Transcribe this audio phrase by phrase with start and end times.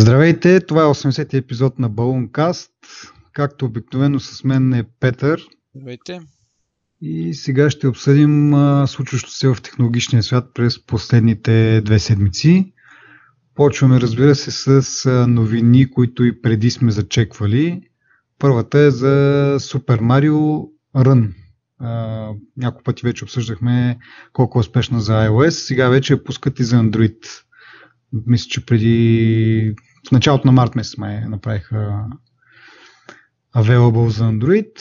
[0.00, 2.30] Здравейте, това е 80-ти епизод на Balloon
[3.32, 5.46] Както обикновено с мен е Петър.
[5.74, 6.20] Здравейте.
[7.00, 8.54] И сега ще обсъдим
[8.86, 12.72] случващо се в технологичния свят през последните две седмици.
[13.54, 14.50] Почваме, разбира се,
[14.82, 17.82] с новини, които и преди сме зачеквали.
[18.38, 21.32] Първата е за Super Mario Run.
[22.56, 23.98] Няколко пъти вече обсъждахме
[24.32, 25.50] колко е успешна за iOS.
[25.50, 27.18] Сега вече пускат и за Android
[28.26, 29.74] мисля, че преди
[30.08, 32.04] в началото на март месец май направиха
[33.56, 34.72] available за Android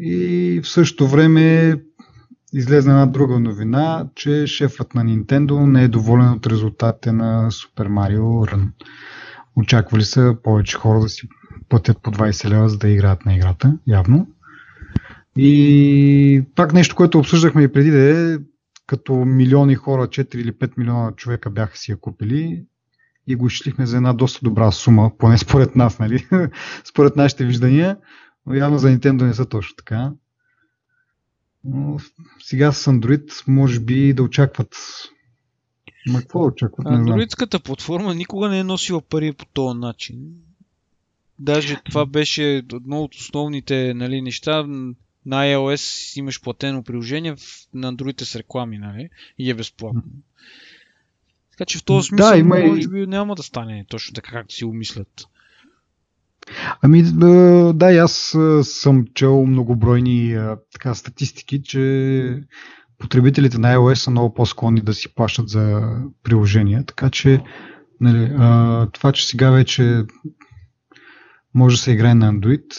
[0.00, 1.76] и в същото време
[2.52, 7.88] излезе една друга новина, че шефът на Nintendo не е доволен от резултатите на Super
[7.88, 8.68] Mario Run.
[9.56, 11.28] Очаквали са повече хора да си
[11.68, 14.26] платят по 20 лева, за да играят на играта, явно.
[15.36, 18.38] И пак нещо, което обсъждахме и преди да е,
[18.86, 22.64] като милиони хора, 4 или 5 милиона човека бяха си я купили
[23.26, 26.26] и го изчислихме за една доста добра сума, поне според нас, нали?
[26.84, 27.96] според нашите виждания,
[28.46, 30.12] но явно за Nintendo не са точно така.
[31.64, 31.98] Но
[32.38, 34.76] сега с Android може би да очакват
[36.06, 36.86] Ма какво очакват?
[36.86, 40.18] Андроидската платформа никога не е носила пари по този начин.
[41.38, 44.66] Даже това беше едно от основните нали, неща
[45.26, 47.34] на iOS имаш платено приложение,
[47.74, 49.08] на Android с реклами, нали?
[49.38, 50.02] И е безплатно.
[51.58, 54.54] Така че в този смисъл, да, има може би няма да стане точно така, както
[54.54, 55.08] си умислят.
[56.82, 57.02] Ами
[57.74, 60.38] да, и аз съм чел многобройни
[60.72, 62.44] така, статистики, че
[62.98, 67.42] потребителите на iOS са много по-склонни да си плащат за приложения, така че
[68.00, 68.32] нали,
[68.92, 70.04] това, че сега вече
[71.54, 72.76] може да се играе на Android,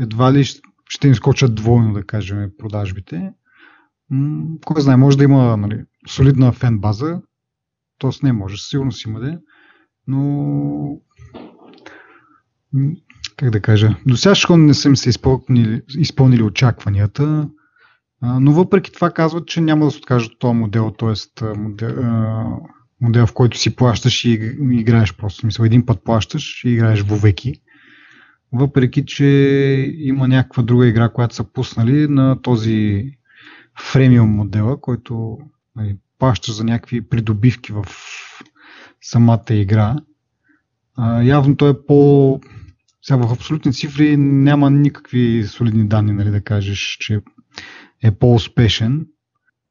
[0.00, 0.44] едва ли
[0.88, 3.32] ще им скочат двойно, да кажем, продажбите.
[4.64, 7.20] Кой знае, може да има нали, солидна фен база,
[8.00, 8.10] т.е.
[8.22, 9.38] не може, сигурно си има да
[10.06, 11.00] но
[13.36, 17.48] как да кажа, до сега не съм се изпълнили, изпълнили очакванията,
[18.22, 21.44] но въпреки това казват, че няма да се откажат от този модел, т.е.
[21.44, 21.96] Модел,
[23.00, 25.46] модел, в който си плащаш и играеш просто.
[25.46, 27.60] Мисъл, един път плащаш и играеш вовеки
[28.52, 29.26] въпреки че
[29.98, 33.10] има някаква друга игра, която са пуснали на този
[33.80, 35.38] фремиум модела, който
[35.76, 37.84] нали, плаща за някакви придобивки в
[39.00, 39.96] самата игра.
[40.96, 42.40] А, явно той е по...
[43.02, 47.20] Сега в абсолютни цифри няма никакви солидни данни, нали, да кажеш, че
[48.02, 49.06] е по-успешен.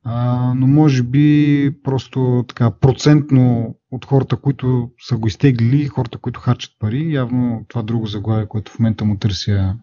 [0.04, 6.40] А, но може би просто така процентно от хората, които са го изтеглили, хората, които
[6.40, 9.76] харчат пари, явно това друго заглавие, което в момента му търся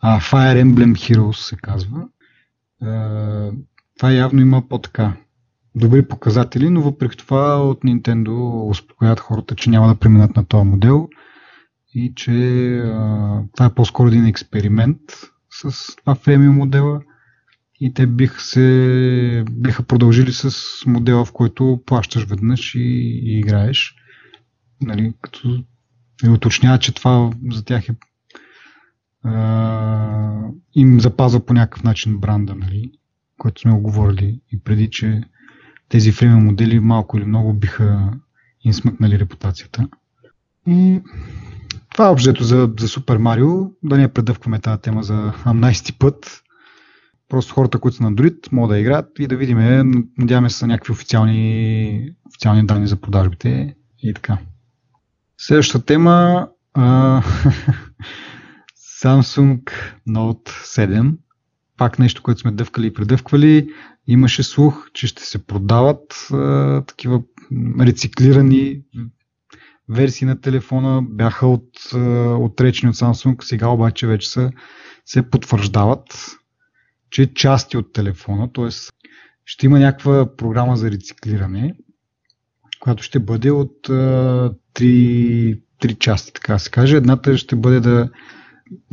[0.00, 2.08] а, Fire Emblem Heroes се казва.
[2.82, 3.50] А,
[3.98, 5.16] това явно има по-така
[5.74, 10.68] добри показатели, но въпреки това от Nintendo успокоят хората, че няма да преминат на този
[10.68, 11.08] модел
[11.94, 12.32] и че
[12.78, 15.00] а, това е по-скоро един експеримент
[15.50, 17.00] с това фремиум модела
[17.80, 20.52] и те бих се, биха продължили с
[20.86, 22.78] модела, в който плащаш веднъж и,
[23.24, 23.94] и играеш.
[24.80, 25.64] Нали, като
[26.32, 27.94] уточнява, че това за тях е
[29.24, 32.92] а, им запазва по някакъв начин бранда, нали,
[33.38, 35.22] който сме оговорили и преди, че
[35.90, 38.12] тези фрейми модели малко или много биха
[38.64, 39.88] им смъкнали репутацията.
[40.66, 41.00] И
[41.92, 43.48] това е обжето за, за Супер Марио.
[43.82, 46.42] Да не предъвкваме тази тема за 18 път.
[47.28, 49.58] Просто хората, които са на Android, могат да играят и да видим.
[50.18, 54.38] Надяваме се са някакви официални, официални данни за продажбите и така.
[55.38, 57.22] Следващата тема а,
[59.02, 59.62] Samsung
[60.08, 61.16] Note 7.
[61.80, 63.68] Пак нещо, което сме дъвкали и предъвквали.
[64.06, 67.22] Имаше слух, че ще се продават а, такива
[67.80, 68.82] рециклирани
[69.88, 71.02] версии на телефона.
[71.02, 71.98] Бяха от, а,
[72.34, 74.50] отречени от Samsung, сега обаче вече са,
[75.04, 76.36] се потвърждават
[77.10, 78.68] че части от телефона, т.е.
[79.44, 81.74] ще има някаква програма за рециклиране,
[82.80, 86.96] която ще бъде от а, три, три части, така се каже.
[86.96, 88.10] Едната ще бъде да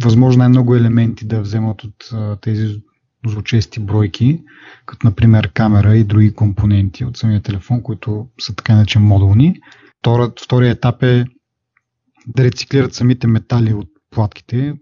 [0.04, 2.82] възможно най-много елементи да вземат от тези
[3.28, 4.44] звучести бройки,
[4.86, 9.60] като например камера и други компоненти от самия телефон, които са така иначе модулни.
[10.44, 11.26] Вторият етап е
[12.28, 14.76] да рециклират самите метали от платките,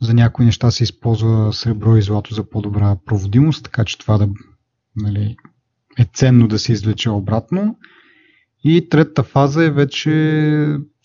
[0.00, 4.28] за някои неща се използва сребро и злато за по-добра проводимост, така че това да
[4.96, 5.36] нали,
[5.98, 7.78] е ценно да се извлече обратно.
[8.64, 10.10] И третата фаза е вече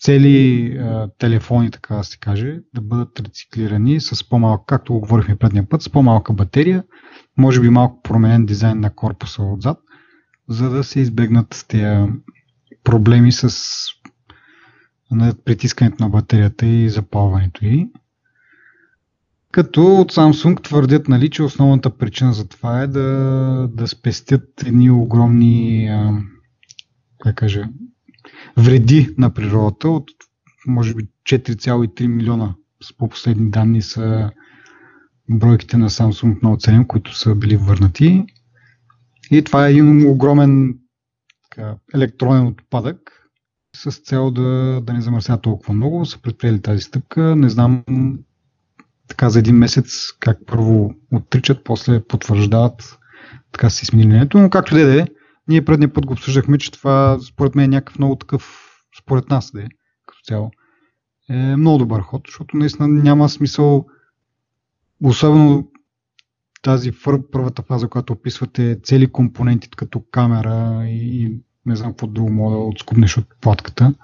[0.00, 5.36] цели а, телефони, така да се каже, да бъдат рециклирани с по-малка, както го говорихме
[5.36, 6.84] предния път, с по-малка батерия,
[7.36, 9.78] може би малко променен дизайн на корпуса отзад,
[10.48, 12.12] за да се избегнат тези
[12.84, 13.56] проблеми с
[15.44, 17.88] притискането на батерията и запалването й.
[19.52, 24.90] Като от Samsung твърдят, нали, че основната причина за това е да, да спестят едни
[24.90, 26.22] огромни а,
[27.18, 27.68] как кажа,
[28.56, 30.10] вреди на природата от
[30.66, 32.54] може би 4,3 милиона
[32.98, 34.30] по последни данни са
[35.30, 38.24] бройките на Samsung Note 7, които са били върнати.
[39.30, 40.78] И това е един огромен
[41.50, 42.98] така, електронен отпадък
[43.76, 46.06] с цел да, да не замърсява толкова много.
[46.06, 47.36] Са предприели тази стъпка.
[47.36, 47.84] Не знам
[49.08, 52.98] така за един месец как първо отричат, после потвърждават
[53.52, 55.06] така си сменението, но както да е,
[55.48, 58.72] ние предния път го обсъждахме, че това според мен е някакъв много такъв,
[59.02, 59.66] според нас да е,
[60.06, 60.50] като цяло,
[61.28, 63.86] е много добър ход, защото наистина няма смисъл,
[65.02, 65.68] особено
[66.62, 66.92] тази
[67.32, 71.32] първата фаза, която описвате, цели компоненти като камера и
[71.66, 73.94] не знам какво друго мога да отскубнеш от платката.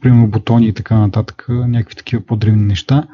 [0.00, 3.08] примерно бутони и така нататък, някакви такива по-древни неща.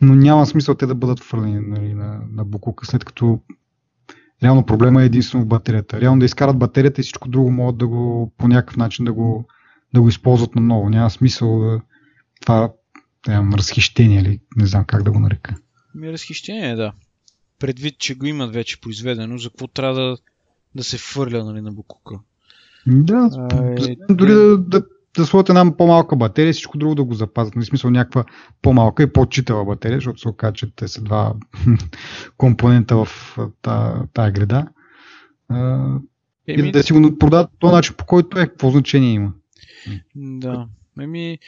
[0.00, 3.40] Но няма смисъл те да бъдат фърлени нали, на, на букука, след като
[4.42, 6.00] реално проблема е единствено в батерията.
[6.00, 9.44] Реално да изкарат батерията и всичко друго могат да го по някакъв начин да го,
[9.94, 10.88] да го използват наново.
[10.88, 11.80] Няма смисъл да
[12.40, 12.72] това
[13.26, 15.54] да, разхищение или не знам как да го нарека.
[15.94, 16.92] Ми разхищение, да.
[17.58, 20.16] Предвид, че го имат вече произведено, за какво трябва да,
[20.74, 22.18] да се фърля нали, на букука?
[22.86, 24.82] Да, а, е, дори да, да,
[25.16, 27.56] да сложат една по-малка батерия, всичко друго да го запазят.
[27.56, 28.24] Не смисъл някаква
[28.62, 31.34] по-малка и по-читава батерия, защото се оказа, че те са два
[32.36, 33.36] компонента в
[34.12, 34.66] тая града.
[36.48, 36.68] Еми...
[36.68, 39.32] И да си го продадат по този начин, по който е, какво значение има.
[40.14, 40.66] Да.
[41.00, 41.38] Еми,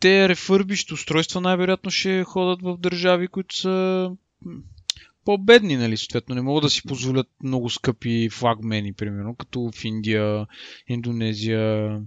[0.00, 4.10] те рефърбищ устройства най-вероятно ще ходят в държави, които са
[5.24, 10.46] по-бедни, нали, съответно не могат да си позволят много скъпи флагмени, примерно, като в Индия,
[10.88, 12.00] Индонезия,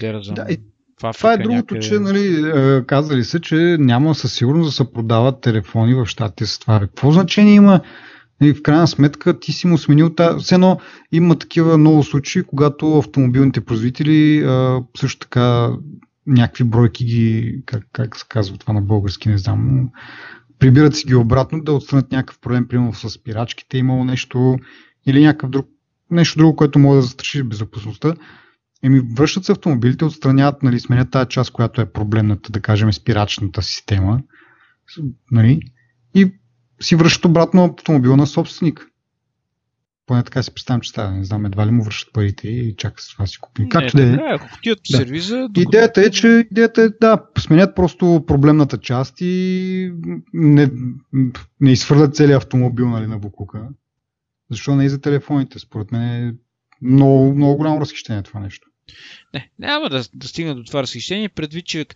[0.00, 0.34] Деразам.
[0.34, 0.58] Да, и
[0.98, 1.80] това е другото, някъде...
[1.80, 2.52] че нали,
[2.86, 6.80] казали се, че няма със сигурност да се продават телефони в щатите с това.
[6.80, 7.80] Какво значение има?
[8.40, 10.38] И нали, в крайна сметка ти си му сменил та...
[10.38, 10.80] Все едно
[11.12, 15.70] има такива много случаи, когато автомобилните производители а, също така
[16.26, 19.88] някакви бройки ги, как, как се казва това на български, не знам,
[20.58, 24.58] прибират си ги обратно да отстранят някакъв проблем, примерно с спирачките, имало нещо
[25.06, 25.68] или някакъв друг,
[26.10, 28.14] нещо друго, което може да застраши безопасността.
[28.82, 33.62] Еми, връщат се автомобилите, отстраняват, нали, сменят тази част, която е проблемната, да кажем, спирачната
[33.62, 34.22] система,
[35.30, 35.60] нали,
[36.14, 36.32] и
[36.80, 38.86] си връщат обратно автомобила на собственик.
[40.08, 41.10] Поне така си представям, че става.
[41.10, 43.68] Не знам, едва ли му връщат парите и чака с това си купи.
[43.68, 44.16] Както да е.
[44.28, 44.96] Ако отиват да.
[44.96, 45.36] сервиза...
[45.36, 45.60] Докато...
[45.60, 49.92] Идеята е, че идеята е да, сменят просто проблемната част и
[50.32, 50.70] не,
[51.60, 53.68] не изхвърлят целият автомобил нали, на Букука.
[54.50, 55.58] Защо не и за телефоните?
[55.58, 56.34] Според мен е
[56.82, 58.67] много, много голямо разхищение това нещо.
[59.34, 61.86] Не, няма да, да стигна до това разхищение, предвид, че,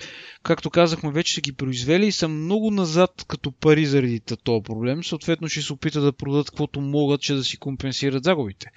[0.43, 5.05] както казахме, вече са ги произвели и са много назад като пари заради този проблем.
[5.05, 8.71] Съответно ще се опитат да продадат каквото могат, че да си компенсират загубите.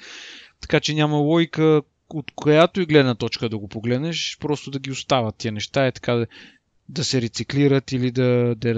[0.61, 4.91] Така че няма логика от която и гледна точка да го погледнеш, просто да ги
[4.91, 6.27] остават тия неща, е така да,
[6.89, 8.69] да се рециклират или да, да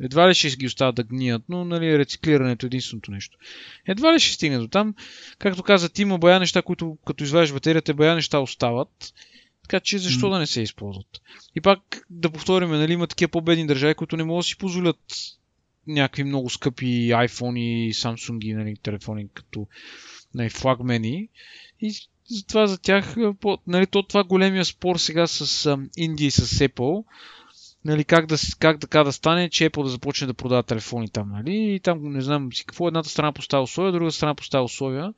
[0.00, 3.38] едва ли ще ги оставят да гният, но нали, рециклирането е единственото нещо.
[3.86, 4.94] Едва ли ще стигне до там.
[5.38, 9.14] Както каза, има бая неща, които като извадиш батерията, бая неща остават.
[9.62, 10.30] Така че защо mm.
[10.30, 11.20] да не се използват?
[11.56, 15.14] И пак да повторим, нали, има такива по-бедни държави, които не могат да си позволят
[15.86, 19.66] някакви много скъпи iPhone и Samsung нали, телефони като
[20.34, 21.28] нали, флагмени.
[21.80, 21.94] И
[22.30, 27.04] затова за тях, по, нали, то, това големия спор сега с Индия и с Apple,
[27.84, 31.30] нали, как, да, как така да стане, че Apple да започне да продава телефони там,
[31.30, 35.14] нали, и там не знам си какво, едната страна поставя условия, другата страна поставя условия,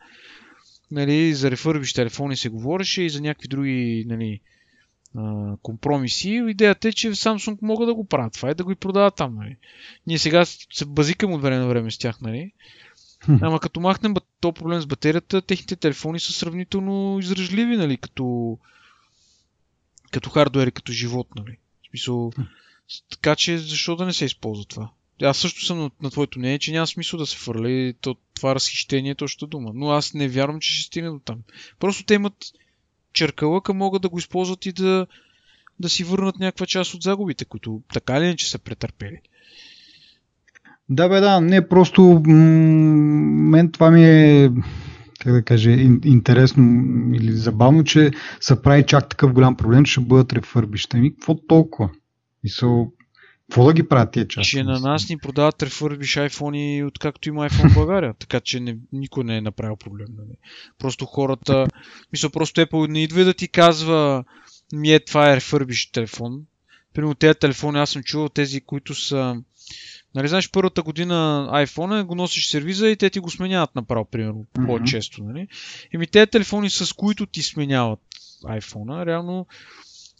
[0.90, 4.40] нали, за рефърбиш телефони се говореше и за някакви други, нали,
[5.62, 6.42] компромиси.
[6.48, 9.34] Идеята е, че Samsung могат да го правят това и да го и продават там,
[9.34, 9.56] нали.
[10.06, 12.52] Ние сега се базикаме от време на време с тях, нали.
[13.28, 18.58] Ама като махнем то проблем с батерията, техните телефони са сравнително издръжливи, нали, като,
[20.10, 21.58] като хардуер и като живот, нали.
[21.94, 22.32] Смисъл,
[23.10, 24.90] така че защо да не се използва това?
[25.22, 28.54] Аз също съм на, на твоето мнение, че няма смисъл да се фърли то, това
[28.54, 29.70] разхищение е точно дума.
[29.74, 31.38] Но аз не вярвам, че ще стигне до там.
[31.78, 32.34] Просто те имат
[33.12, 35.06] черкалъка, могат да го използват и да,
[35.80, 39.20] да си върнат някаква част от загубите, които така или иначе са претърпели.
[40.88, 42.34] Да, бе, да, не просто м-
[43.50, 44.50] мен това ми е
[45.24, 45.70] как да кажа,
[46.04, 46.64] интересно
[47.14, 50.96] или забавно, че се прави чак такъв голям проблем, че ще бъдат рефърбища.
[50.96, 51.90] Ми, какво толкова?
[52.44, 52.66] И са,
[53.50, 54.50] Какво да ги правят тия части?
[54.50, 58.14] Че на нас ни продават рефърбиш iPhone откакто има iPhone в България.
[58.18, 60.06] така че не, никой не е направил проблем.
[60.16, 60.36] Нали.
[60.78, 61.66] Просто хората,
[62.12, 64.24] мисля, просто Apple не идва да ти казва
[64.72, 66.40] ми е това е рефърбиш телефон.
[66.94, 69.36] Примерно тези телефони аз съм чувал тези, които са
[70.14, 74.44] Нали, знаеш, първата година iPhone го носиш сервиза и те ти го сменяват направо, примерно,
[74.54, 74.66] mm-hmm.
[74.66, 75.24] по-често.
[75.24, 75.48] Нали?
[75.92, 78.00] И ми тези телефони, с които ти сменяват
[78.44, 79.46] iPhone, реално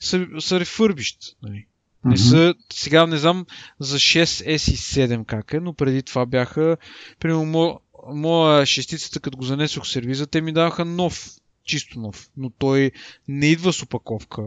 [0.01, 1.37] са, са рефърбищ.
[1.43, 1.67] Нали?
[2.05, 3.47] Не са, сега не знам
[3.79, 6.77] за 6S и 7 как е, но преди това бяха,
[7.21, 7.81] примерно, мо,
[8.13, 11.31] моя шестицата, като го занесох в сервиза, те ми даваха нов,
[11.65, 12.91] чисто нов, но той
[13.29, 14.43] не идва с опаковка,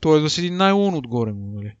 [0.00, 1.74] той идва с един найлон отгоре му, нали?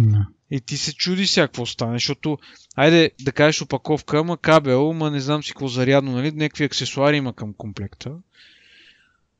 [0.00, 0.26] No.
[0.50, 2.38] И ти се чуди сега какво стане, защото,
[2.76, 7.16] айде да кажеш опаковка, ама кабел, ма не знам си какво зарядно, нали, някакви аксесуари
[7.16, 8.16] има към комплекта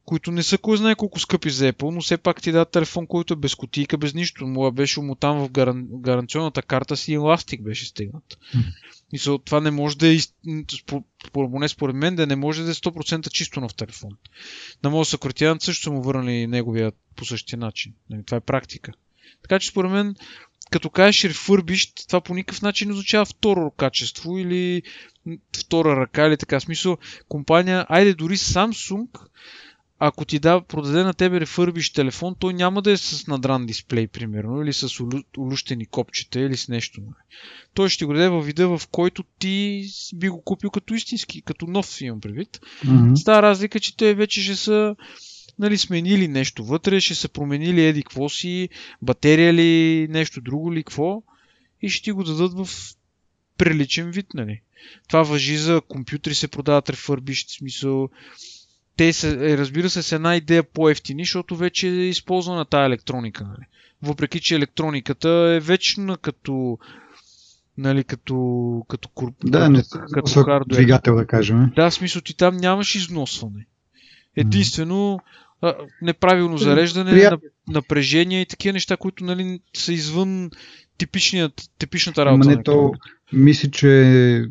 [0.07, 3.07] които не са кой знае колко скъпи за Apple, но все пак ти дадат телефон,
[3.07, 4.47] който е без кутийка, без нищо.
[4.47, 5.87] Моя беше умотан в гаран...
[5.91, 8.39] гаранционната карта си еластик беше стегнат.
[9.15, 9.45] Mm.
[9.45, 10.19] това не може да е,
[11.33, 14.11] поне според мен, да не може да е 100% чисто нов телефон.
[14.83, 17.95] На моят съкратянт също са му върнали неговия по същия начин.
[18.11, 18.93] Нали, това е практика.
[19.43, 20.15] Така че според мен,
[20.71, 24.83] като кажеш рефърбищ, това по никакъв начин не означава второ качество или
[25.59, 26.61] втора ръка или така.
[26.61, 29.09] Смисъл, компания, айде дори Samsung
[29.99, 34.07] ако ти да продаде на тебе рефърбиш телефон, той няма да е с надран дисплей,
[34.07, 35.01] примерно, или с
[35.39, 37.01] улущени копчета, или с нещо.
[37.75, 41.67] Той ще го даде във вида, в който ти би го купил като истински, като
[41.67, 42.61] нов имам предвид.
[42.85, 43.15] Mm-hmm.
[43.15, 44.97] Става разлика, че те вече ще са
[45.59, 48.69] нали, сменили нещо вътре, ще са променили еди какво си,
[49.03, 51.23] батерия ли, нещо друго ли, какво,
[51.83, 52.69] и ще ти го дадат в
[53.59, 54.61] приличен вид, нали.
[55.09, 58.09] Това въжи за компютри се продават рефърбиш, в смисъл
[58.97, 63.45] те са, е, разбира се, с една идея по-ефтини, защото вече е използвана тази електроника.
[63.45, 63.67] Нали?
[64.03, 66.79] Въпреки, че електрониката е вечна като
[67.79, 69.33] нали, като, като, кур...
[69.45, 69.83] да, не,
[70.13, 70.79] като хардуер.
[70.79, 71.73] Двигател, да кажем.
[71.77, 73.67] Да, в смисъл ти там нямаш износване.
[74.37, 75.21] Единствено
[75.63, 77.41] а, неправилно зареждане, Прият...
[77.69, 80.51] напрежение и такива неща, които нали, са извън
[81.79, 82.49] типичната работа.
[82.49, 82.93] Не то,
[83.33, 84.45] мисля, че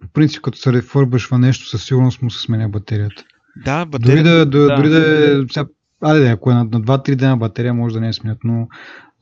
[0.00, 3.24] по принцип, като се рефърбъшва нещо, със сигурност му се сменя батерията.
[3.64, 4.22] Да, батерията.
[4.22, 4.76] Дори да, да, да.
[4.76, 5.66] Дори да е, сега,
[6.02, 8.68] да, ако е на, на 2-3 дена батерия, може да не е сменят, но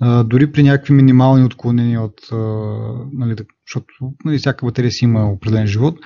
[0.00, 2.36] а, дори при някакви минимални отклонения от, а,
[3.12, 5.98] нали, защото нали, всяка батерия си има определен живот,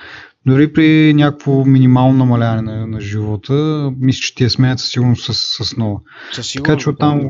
[0.45, 5.33] дори при някакво минимално намаляване на, на живота, мисля, че ти я сменят със сигурност
[5.33, 5.99] с, с нова.
[6.31, 7.21] Със така че оттам,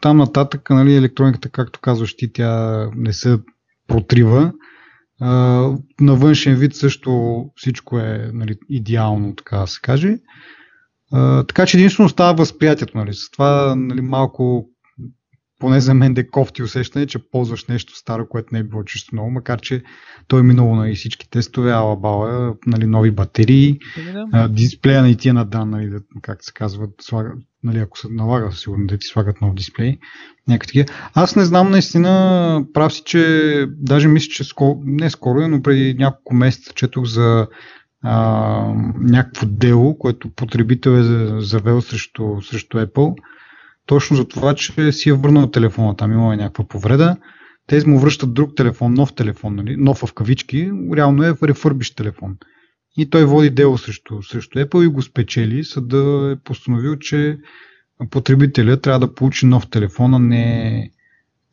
[0.00, 3.38] там нататък нали, електрониката, както казваш ти, тя не се
[3.88, 4.52] протрива
[6.00, 10.18] на външен вид също всичко е нали, идеално, така да се каже.
[11.12, 12.98] А, така че единствено става възприятието.
[12.98, 13.14] Нали.
[13.14, 14.68] С това нали, малко
[15.58, 19.16] поне за мен де кофти усещане, че ползваш нещо старо, което не е било чисто
[19.16, 19.82] ново, макар че
[20.28, 23.78] той е минало на всички тестове, ала бала, нали, нови батерии,
[24.32, 24.48] да.
[24.48, 27.32] дисплея на тия на дан, нали, как се казва, слага,
[27.64, 29.98] нали, ако се налага, сигурно да ти слагат нов дисплей.
[30.48, 30.84] Някакви
[31.14, 35.94] Аз не знам наистина, прав си, че даже мисля, че скоро, не скоро, но преди
[35.94, 37.46] няколко месеца четох за
[38.02, 43.14] а, някакво дело, което потребител е завел срещу, срещу Apple
[43.86, 47.16] точно за това, че си е върнал телефона, там има някаква повреда.
[47.66, 49.76] Те му връщат друг телефон, нов телефон, нали?
[49.76, 52.36] нов в кавички, реално е рефърбиш телефон.
[52.96, 57.38] И той води дело срещу, срещу Apple и го спечели, за да е постановил, че
[58.10, 60.90] потребителя трябва да получи нов телефон, а не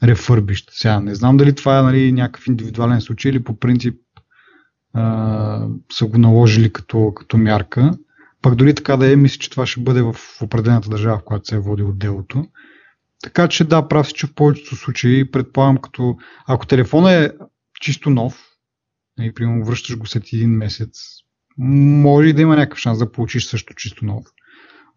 [0.04, 0.70] рефърбищ.
[0.72, 3.96] Сега не знам дали това е нали, някакъв индивидуален случай или по принцип
[4.94, 7.92] а, са го наложили като, като мярка.
[8.44, 11.48] Пак дори така да е, мисля, че това ще бъде в определената държава, в която
[11.48, 12.46] се е водило делото.
[13.24, 17.32] Така че да, прав си, че в повечето случаи, предполагам, като ако телефонът е
[17.82, 18.46] чисто нов,
[19.20, 21.00] и нали, примерно връщаш го след един месец,
[21.58, 24.26] може да има някакъв шанс да получиш също чисто нов.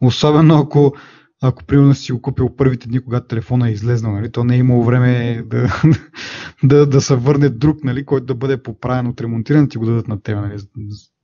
[0.01, 0.95] Особено ако,
[1.43, 4.59] ако примерно си го купил първите дни, когато телефона е излезнал, нали, то не е
[4.59, 5.83] имало време да,
[6.63, 10.23] да, да се върне друг, нали, който да бъде поправен, отремонтиран ти го дадат на
[10.23, 10.59] теб, нали,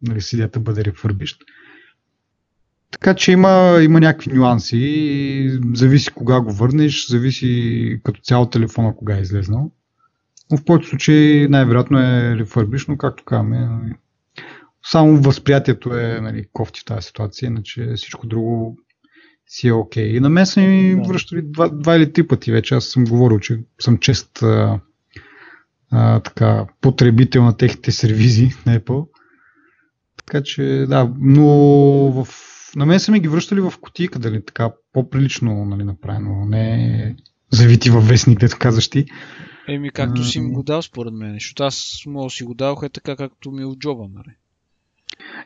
[0.02, 1.44] нали, бъде рефърбищ.
[2.92, 5.61] Така че има, има някакви нюанси.
[5.75, 9.70] Зависи кога го върнеш, зависи като цяло телефона кога е излезнал.
[10.50, 13.68] Но в повечето случаи най-вероятно е рефърбиш, но както казваме,
[14.84, 18.76] само възприятието е нали, кофти в тази ситуация, иначе всичко друго
[19.46, 20.12] си е окей.
[20.12, 20.16] Okay.
[20.16, 21.08] И на мен са ми да.
[21.08, 22.75] връщали два, два или три пъти вече.
[22.75, 24.80] Аз съм говорил, че съм чест а,
[25.90, 29.06] а, така, потребител на техните сервизи на Apple.
[30.16, 31.46] Така че да, но
[32.12, 32.28] в
[32.76, 37.16] на мен са ми ги връщали в кутийка, дали така по-прилично нали, направено, не
[37.50, 39.06] завити във вестник, дето казваш ти.
[39.68, 41.34] Еми, както си ми го дал, според мен.
[41.34, 44.36] Защото аз мога си го дал, е така, както ми е от джоба, нали?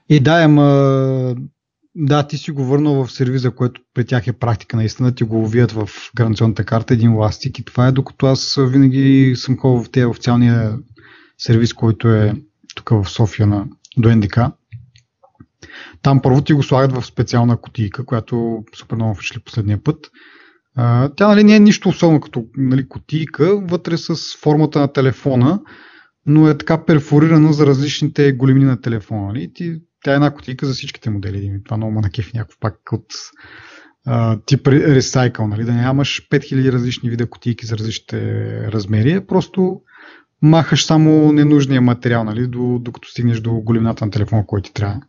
[0.09, 1.37] И да, ама
[1.95, 5.37] да, ти си го върнал в сервиза, което при тях е практика наистина, ти го
[5.37, 9.91] ловият в гаранционната карта един ластик и това е докато аз винаги съм ходил в
[9.91, 10.79] тези официалния
[11.39, 12.35] сервис, който е
[12.75, 13.67] тук в София на,
[13.97, 14.39] до НДК.
[16.03, 20.11] Там първо ти го слагат в специална кутийка, която супер много впечатли последния път.
[21.17, 25.61] Тя нали, не е нищо особено като нали, кутийка, вътре с формата на телефона,
[26.27, 29.27] но е така перфорирана за различните големини на телефона.
[29.27, 29.53] Нали?
[29.55, 31.61] Ти тя е една котийка за всичките модели.
[31.65, 33.07] Това много на кеф някакъв пак от
[34.07, 35.65] а, тип ресайкъл, нали?
[35.65, 38.21] да нямаш 5000 различни вида котийки за различните
[38.73, 39.81] размери, просто
[40.43, 42.49] махаш само ненужния материал, нали?
[42.81, 45.01] докато стигнеш до големината на телефона, който ти трябва.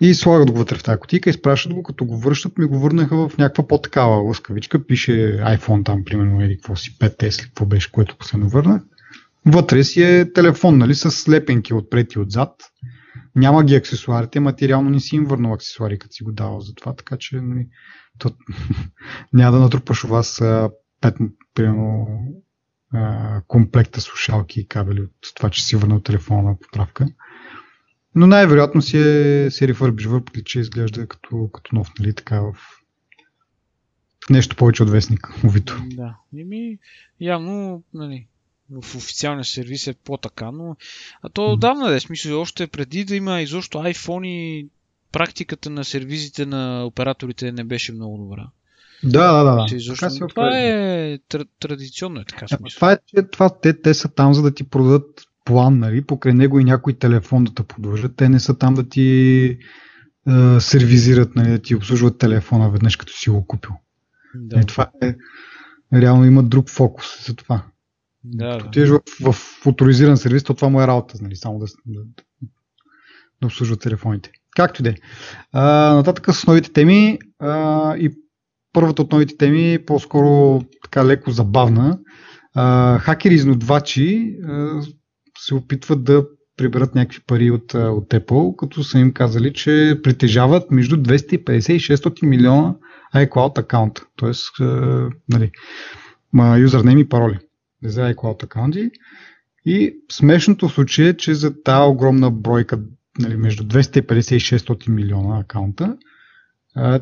[0.00, 3.28] И слагат го вътре в тази котика, изпращат го, като го връщат, ми го върнаха
[3.28, 4.86] в някаква по-такава лъскавичка.
[4.86, 8.82] Пише iPhone там, примерно, или какво си, 5S, какво беше, което последно върнах.
[9.46, 12.50] Вътре си е телефон, нали, с лепенки отпред и отзад.
[13.36, 16.94] Няма ги аксесуарите, материално не си им върнал аксесуари, като си го давал за това,
[16.96, 17.66] така че нали,
[18.18, 18.30] то,
[19.32, 20.42] няма да натрупаш у вас
[21.00, 21.16] пет,
[21.54, 22.06] примерно,
[23.46, 27.06] комплекта слушалки и кабели от това, че си върнал телефона на поправка.
[28.14, 32.54] Но най-вероятно си е, си рефърбиш, въпреки че изглежда като, като нов, нали, така в,
[34.30, 35.82] нещо повече от вестник, увито.
[35.86, 36.78] Да, ми,
[37.20, 38.26] явно, нали,
[38.70, 40.76] в официалния сервис е по-така, но
[41.22, 44.68] а то отдавна да е смисъл, още преди да има изобщо iPhone и
[45.12, 48.48] практиката на сервизите на операторите не беше много добра.
[49.04, 49.66] Да, да, да.
[49.68, 52.76] Че, изобщо, това е тр- традиционно е така смисъл.
[52.76, 56.34] Това е, че това, те, те са там, за да ти продадат план, нали, покрай
[56.34, 58.16] него и някой телефон да те подложат.
[58.16, 59.58] Те не са там да ти
[60.28, 63.72] е, сервизират, нали, да ти обслужват телефона веднъж като си го купил.
[64.34, 64.60] Да.
[64.60, 65.14] И това е,
[65.92, 67.62] реално има друг фокус за това.
[68.24, 69.00] Да, Като отидеш в,
[69.32, 72.00] в авторизиран сервис, то това му е работа, нали, само да, да,
[73.40, 74.30] да обслужва телефоните.
[74.56, 74.94] Както и да е.
[75.94, 78.10] Нататък с новите теми а, и
[78.72, 81.98] първата от новите теми е по-скоро така леко забавна.
[82.54, 84.80] А, хакери изнудвачи а,
[85.38, 90.70] се опитват да приберат някакви пари от, от Apple, като са им казали, че притежават
[90.70, 92.74] между 250 и 600 милиона
[93.14, 94.64] iCloud аккаунта, т.е.
[95.28, 95.50] нали,
[96.60, 97.38] юзернейм и пароли
[97.84, 98.90] за iCloud акаунти.
[99.66, 102.80] И смешното в случая е, че за тази огромна бройка,
[103.18, 105.96] нали, между 250 и 600 милиона акаунта,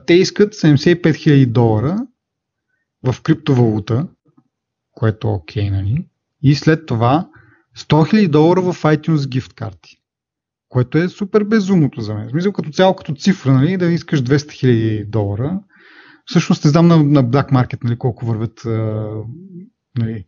[0.07, 2.07] те искат 75 000 долара
[3.05, 4.09] в криптовалута,
[4.93, 6.07] което е окей, okay, нали?
[6.43, 7.29] И след това
[7.79, 9.97] 100 000 долара в iTunes гифт карти.
[10.69, 12.31] Което е супер безумното за мен.
[12.31, 15.61] Смисъл като цяло, като цифра, нали, да искаш 200 000 долара.
[16.27, 18.63] Всъщност не знам на, на Black Market нали, колко вървят
[19.99, 20.25] нали,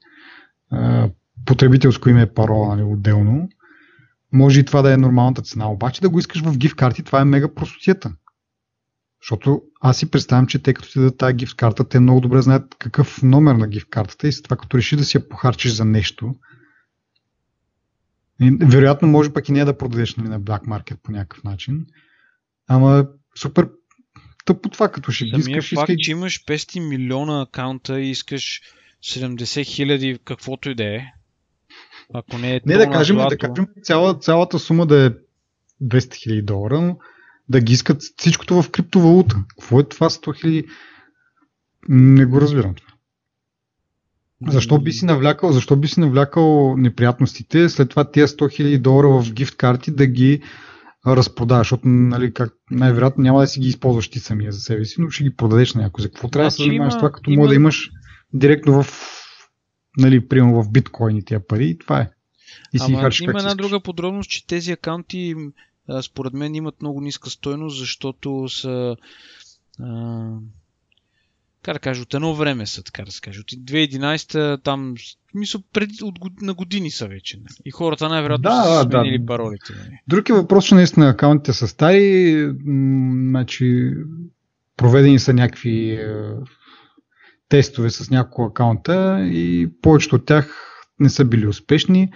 [1.47, 3.49] потребителско име е парола нали, отделно.
[4.33, 7.21] Може и това да е нормалната цена, обаче да го искаш в гифт карти, това
[7.21, 8.13] е мега простотията.
[9.23, 12.43] Защото аз си представям, че те като ти дадат тази гифт карта, те много добре
[12.43, 15.73] знаят какъв номер на гифт картата и след това като реши да си я похарчиш
[15.73, 16.35] за нещо,
[18.41, 21.87] и, вероятно може пък и не да продадеш нали, на Black Market по някакъв начин.
[22.69, 23.07] Ама
[23.39, 23.69] супер
[24.45, 25.75] тъпо това, като ще ги искаш.
[25.75, 25.97] факт, искай...
[25.97, 28.61] че имаш 500 милиона акаунта и искаш
[29.05, 31.01] 70 хиляди, каквото и да е.
[32.15, 33.29] Ако не е Не да кажем, злато...
[33.29, 35.11] да кажем цяла, цялата сума да е
[35.85, 36.99] 200 хиляди долара, но
[37.49, 39.37] да ги искат всичкото в криптовалута.
[39.49, 40.65] Какво е това 100 хиляди?
[41.89, 42.94] Не го разбирам това.
[44.49, 49.09] Защо би си навлякал, защо би си навлякал неприятностите, след това тия 100 хиляди долара
[49.09, 50.43] в гифт карти да ги
[51.07, 55.01] разпродаваш, защото нали, как, най-вероятно няма да си ги използваш ти самия за себе си,
[55.01, 56.03] но ще ги продадеш на някой.
[56.03, 57.41] За какво трябва да се значи занимаваш това, като има...
[57.41, 57.91] може да имаш
[58.33, 58.87] директно в,
[59.99, 62.11] нали, примерно в биткоини тия пари и това е.
[62.73, 65.35] И си Ама има една друга подробност, че тези акаунти
[66.03, 68.97] според мен имат много ниска стойност, защото са
[69.81, 70.31] а,
[71.65, 73.41] как да кажа, от едно време са, така да се каже.
[73.41, 74.95] От 2011 там,
[75.35, 77.37] мисля, преди, от, на години са вече.
[77.37, 77.43] Не?
[77.43, 77.57] Нали?
[77.65, 79.27] И хората най-вероятно да, са сменили да.
[79.27, 79.73] паролите.
[79.73, 79.79] Не?
[79.79, 79.99] Нали?
[80.09, 82.53] Друг е въпрос, че наистина акаунтите са стари,
[83.31, 83.91] значи
[84.77, 86.07] проведени са някакви е,
[87.49, 90.57] тестове с няколко акаунта и повечето от тях
[90.99, 92.13] не са били успешни.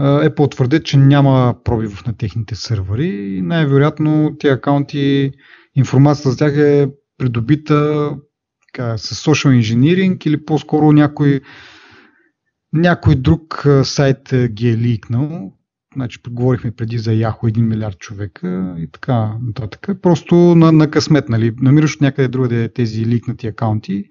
[0.00, 5.32] Apple твърдят, че няма пробив на техните сървъри и най-вероятно тези акаунти,
[5.74, 8.10] информацията за тях е придобита
[8.76, 11.40] така, с social engineering или по-скоро някой,
[12.72, 15.52] някой друг сайт ги е ликнал.
[15.94, 19.88] Значи, говорихме преди за Yahoo 1 милиард човека и така нататък.
[20.02, 21.54] Просто на, на късмет, нали?
[21.60, 24.04] Намираш някъде другаде тези ликнати акаунти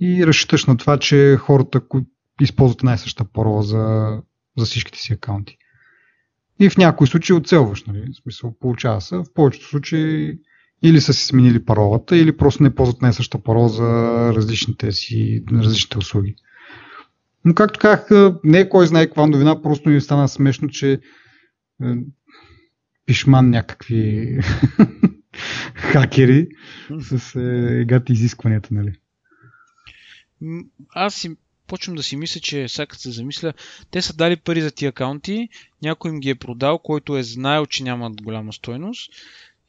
[0.00, 2.08] и разчиташ на това, че хората, които
[2.40, 4.16] използват най-съща парола за,
[4.58, 5.56] за всичките си акаунти.
[6.60, 8.12] И в някои случаи оцелваш, нали?
[8.12, 9.16] В смисъл, получава се.
[9.16, 10.38] В повечето случаи
[10.82, 13.84] или са си сменили паролата, или просто не ползват най-съща парола за
[14.34, 16.36] различните си различните услуги.
[17.44, 18.08] Но както казах,
[18.44, 20.98] не е кой знае каква новина, просто ми стана смешно, че е,
[23.06, 24.38] пишман някакви
[25.74, 26.48] хакери
[27.00, 28.92] с е, гати изискванията, нали?
[30.94, 33.52] Аз си почвам да си мисля, че сега се замисля,
[33.90, 35.48] те са дали пари за тия акаунти,
[35.82, 39.12] някой им ги е продал, който е знаел, че нямат голяма стойност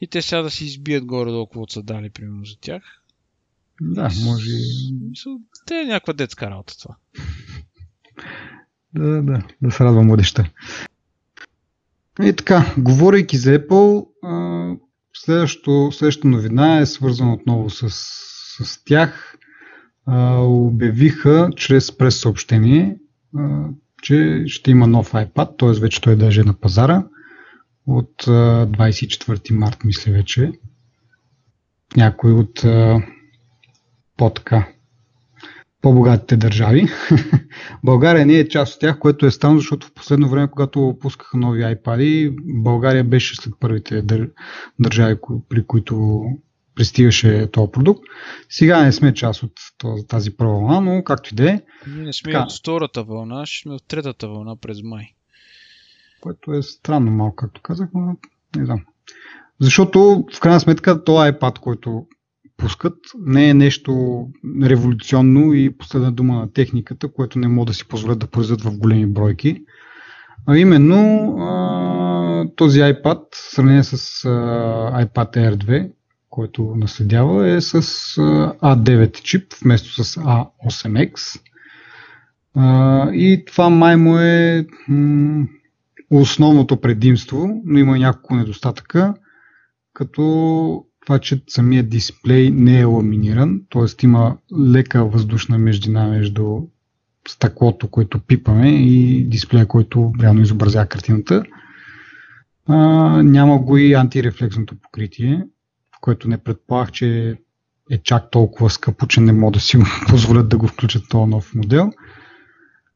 [0.01, 2.83] и те сега да си избият горе-долу какво са дали, примерно, за тях.
[3.81, 4.51] Да, може.
[5.65, 6.95] Те е някаква детска работа това.
[8.93, 10.49] да, да, да се радва младеща.
[12.23, 14.07] И така, говорейки за Apple,
[15.91, 19.37] следващата новина е свързана отново с, с тях
[20.37, 22.97] обявиха чрез прес съобщение,
[24.01, 25.81] че ще има нов iPad, т.е.
[25.81, 27.03] вече той даже е на пазара
[27.87, 30.51] от 24 март, мисля вече.
[31.97, 32.65] Някой от
[34.17, 34.67] по-така
[35.85, 36.87] по-богатите държави.
[37.83, 41.37] България не е част от тях, което е странно, защото в последно време, когато пускаха
[41.37, 44.03] нови iPad, България беше след първите
[44.79, 45.15] държави,
[45.49, 46.23] при които
[46.75, 48.01] пристигаше този продукт.
[48.49, 49.51] Сега не сме част от
[50.07, 51.61] тази първа вълна, но както и да е.
[51.87, 52.43] Ние не сме така.
[52.43, 55.14] от втората вълна, ще сме от третата вълна през май.
[56.25, 58.15] Което е странно малко, както казах, но
[58.55, 58.81] не знам.
[59.59, 62.05] Защото в крайна сметка този iPad, който
[62.57, 64.21] пускат, не е нещо
[64.63, 68.77] революционно и последна дума на техниката, което не могат да си позволят да произведат в
[68.77, 69.63] големи бройки.
[70.47, 74.29] А именно а, този iPad, в сравнение с а,
[75.05, 75.91] iPad Air 2,
[76.29, 81.39] който наследява, е с A9 чип вместо с A8X.
[83.13, 84.67] И това май му е
[86.17, 89.13] основното предимство, но има няколко недостатъка,
[89.93, 94.05] като това, че самият дисплей не е ламиниран, т.е.
[94.05, 94.37] има
[94.73, 96.57] лека въздушна междина между
[97.27, 101.43] стъклото, което пипаме и дисплея, който реално изобразява картината.
[102.67, 102.77] А,
[103.23, 105.45] няма го и антирефлексното покритие,
[106.01, 107.37] което не предполагах, че
[107.91, 109.77] е чак толкова скъпо, че не могат да си
[110.09, 111.91] позволят да го включат този нов модел.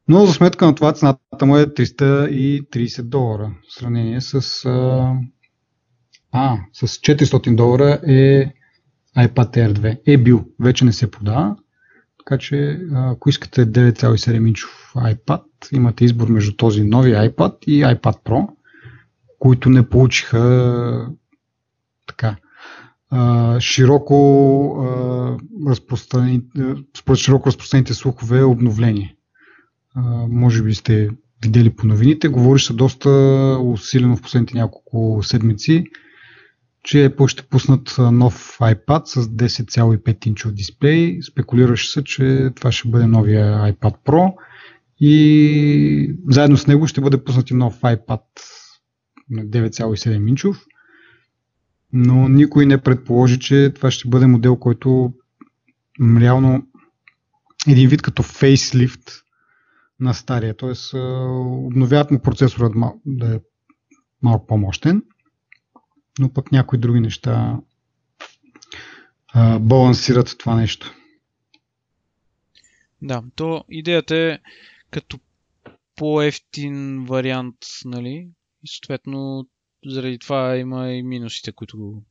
[0.09, 3.51] Но за сметка на това цената му е 330 долара.
[3.69, 5.13] В сравнение с, а,
[6.31, 8.53] а, с 400 долара е
[9.17, 9.99] iPad Air 2.
[10.07, 11.55] Е бил, вече не се продава.
[12.17, 18.23] Така че ако искате 9,7 инчов iPad, имате избор между този нови iPad и iPad
[18.23, 18.47] Pro,
[19.39, 21.09] които не получиха
[22.07, 22.35] така
[23.59, 24.17] широко
[25.67, 26.41] разпространени,
[26.97, 29.15] според широко разпространените слухове обновление.
[30.29, 31.09] Може би сте
[31.43, 33.09] видели по новините, говори се доста
[33.63, 35.85] усилено в последните няколко седмици,
[36.83, 41.21] че Apple ще пуснат нов iPad с 10,5 инчов дисплей.
[41.21, 44.33] Спекулираше се, че това ще бъде новия iPad Pro
[44.99, 48.21] и заедно с него ще бъде пуснат и нов iPad
[49.29, 50.65] на 9,7 инчов
[51.93, 55.13] но никой не предположи, че това ще бъде модел, който
[56.01, 56.67] реално
[57.67, 59.11] един вид като фейслифт
[59.99, 60.57] на стария.
[60.57, 60.97] Т.е.
[61.67, 62.69] обновяват му процесора
[63.05, 63.39] да е
[64.21, 65.03] малко по-мощен,
[66.19, 67.59] но пък някои други неща
[69.59, 70.93] балансират това нещо.
[73.01, 74.39] Да, то идеята е
[74.91, 75.19] като
[75.95, 78.29] по-ефтин вариант, нали?
[78.63, 79.47] И съответно
[79.85, 82.03] заради това има и минусите, които,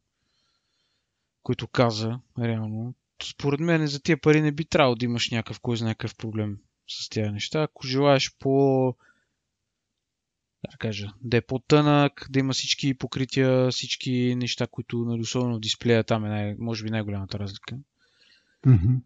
[1.43, 2.95] които каза, реално.
[3.23, 6.59] Според мен за тия пари не би трябвало да имаш някакъв, кой знае какъв проблем
[6.89, 7.63] с тези неща.
[7.63, 8.95] Ако желаеш по
[10.71, 15.61] да кажа, да е по-тънък, да има всички покрития, всички неща, които, нали, особено в
[15.61, 17.77] дисплея, там е най- може би най-голямата разлика.
[18.67, 19.01] Mm-hmm.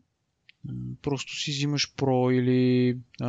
[1.03, 3.29] Просто си взимаш Pro или а,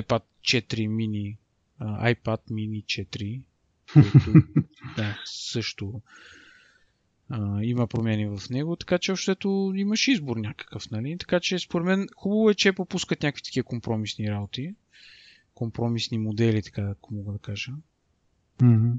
[0.00, 1.36] iPad 4 mini,
[1.78, 3.42] а, iPad mini 4
[3.92, 4.32] който
[4.96, 6.02] да, също
[7.30, 11.16] а, има промени в него, така че общото имаш избор някакъв, нали?
[11.18, 14.74] Така че според мен хубаво е, че попускат някакви такива компромисни работи,
[15.54, 17.72] компромисни модели, така ако мога да кажа.
[18.60, 18.92] Mm-hmm.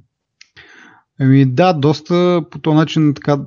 [1.19, 3.39] Еми да, доста по този начин така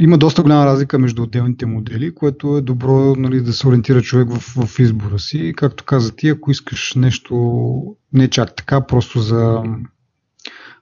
[0.00, 4.28] има доста голяма разлика между отделните модели, което е добро нали, да се ориентира човек
[4.30, 5.52] в, в избора си.
[5.56, 9.62] Както каза ти, ако искаш нещо не чак така, просто за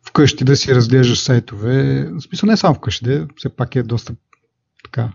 [0.06, 4.14] вкъщи да си разглеждаш сайтове, в смисъл не само вкъщи, де, все пак е доста
[4.84, 5.12] така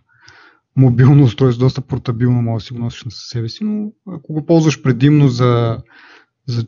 [0.75, 4.45] мобилно устройство, доста портабилно, може да си го носиш на себе си, но ако го
[4.45, 5.77] ползваш предимно за,
[6.47, 6.65] за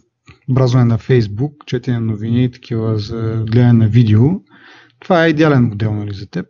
[0.50, 4.22] бразване на Facebook, четене на новини и такива за гледане на видео,
[5.00, 6.46] това е идеален модел нали, за теб.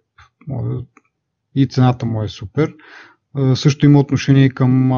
[1.55, 2.73] И цената му е супер.
[3.55, 4.91] Също има отношение към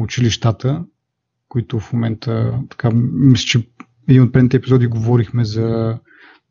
[0.00, 0.84] училищата,
[1.48, 3.68] които в момента, така, мисля, че
[4.08, 5.98] един от предните епизоди говорихме за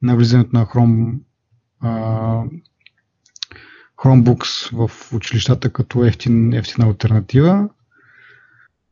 [0.01, 1.19] навлизането на Chrome,
[1.79, 2.43] а,
[3.97, 7.69] Chromebooks в училищата като ефтин, ефтина альтернатива.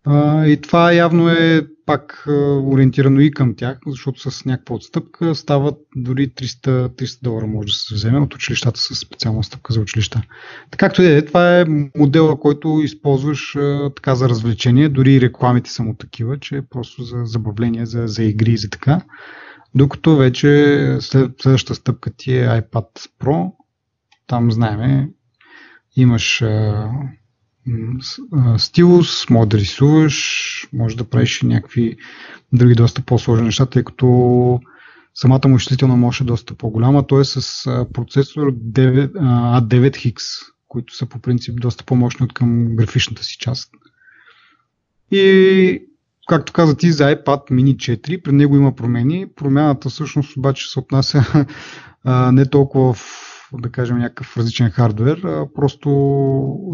[0.05, 2.31] А, и това явно е пак а,
[2.63, 7.73] ориентирано и към тях, защото с някаква отстъпка стават дори 300, 300 долара може да
[7.73, 10.21] се вземе от училищата с специална стъпка за училища.
[10.71, 11.65] Така както е, това е
[11.97, 16.61] модела, който използваш а, така за развлечение, дори и рекламите са му такива, че е
[16.61, 19.01] просто за забавление, за, за игри и за така.
[19.75, 23.51] Докато вече след, следващата стъпка ти е iPad Pro,
[24.27, 25.09] там знаеме,
[25.95, 26.89] имаш а,
[28.57, 31.97] стилус, може да рисуваш, може да правиш някакви
[32.53, 34.59] други доста по-сложни неща, тъй като
[35.15, 37.07] самата му изчислителна мощ е доста по-голяма.
[37.07, 39.11] Той е с процесор 9,
[39.61, 40.21] A9X,
[40.67, 43.71] които са по принцип доста по-мощни от към графичната си част.
[45.11, 45.87] И
[46.27, 49.27] както каза ти за iPad mini 4, при него има промени.
[49.35, 51.45] Промяната всъщност обаче се отнася
[52.31, 55.89] не толкова в да кажем някакъв различен хардвер, а просто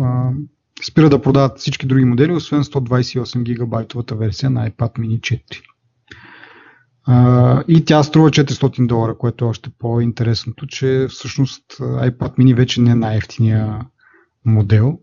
[0.04, 0.32] а,
[0.89, 5.41] спира да продават всички други модели, освен 128 гигабайтовата версия на iPad mini 4.
[7.10, 12.82] Uh, и тя струва 400 долара, което е още по-интересното, че всъщност iPad mini вече
[12.82, 13.80] не е най-ефтиния
[14.46, 15.00] модел.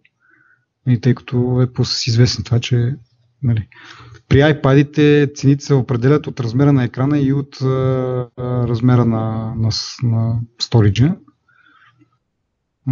[0.89, 2.95] И тъй като е по-известен това, че
[3.43, 3.69] нали,
[4.29, 9.71] при iPad-ите цените се определят от размера на екрана и от uh, размера на, на,
[10.03, 11.17] на сториджа.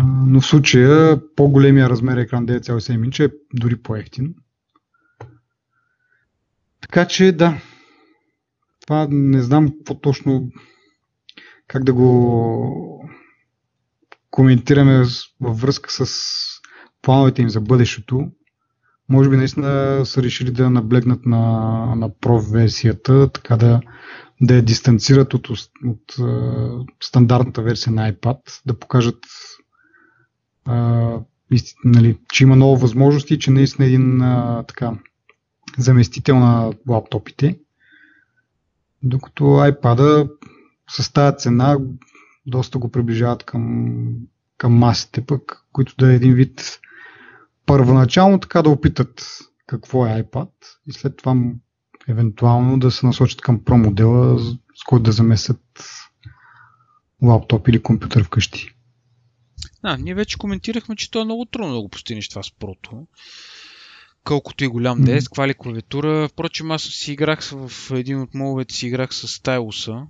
[0.04, 4.34] Но в случая по-големия размер екран 9,7 инча е дори по-ефтин.
[6.80, 7.60] Така че да,
[8.80, 10.50] това не знам по-точно
[11.66, 13.10] как да го
[14.30, 15.04] коментираме
[15.40, 16.16] във връзка с
[17.02, 18.30] плановете им за бъдещето.
[19.08, 21.40] Може би наистина са решили да наблегнат на,
[21.96, 23.80] на Pro версията, така да,
[24.40, 26.16] да я дистанцират от, от, от
[27.02, 29.18] стандартната версия на iPad, да покажат
[30.66, 31.20] а,
[31.84, 34.92] нали, че има много възможности, че наистина един а, така,
[35.78, 37.58] заместител на лаптопите.
[39.02, 40.30] Докато iPad
[40.90, 41.78] с тази цена
[42.46, 43.96] доста го приближават към,
[44.58, 46.80] към масите пък, които да е един вид
[47.66, 49.26] първоначално така да опитат
[49.66, 50.48] какво е iPad
[50.86, 51.36] и след това
[52.08, 54.38] евентуално да се насочат към Pro модела,
[54.74, 55.60] с който да замесят
[57.22, 58.75] лаптоп или компютър вкъщи.
[59.82, 63.06] А, ние вече коментирахме, че то е много трудно да го постигнеш това с прото.
[64.24, 66.28] Колкото и голям да е, с квали клавиатура.
[66.28, 70.06] Впрочем, аз си играх в един от моловете си играх с стайлуса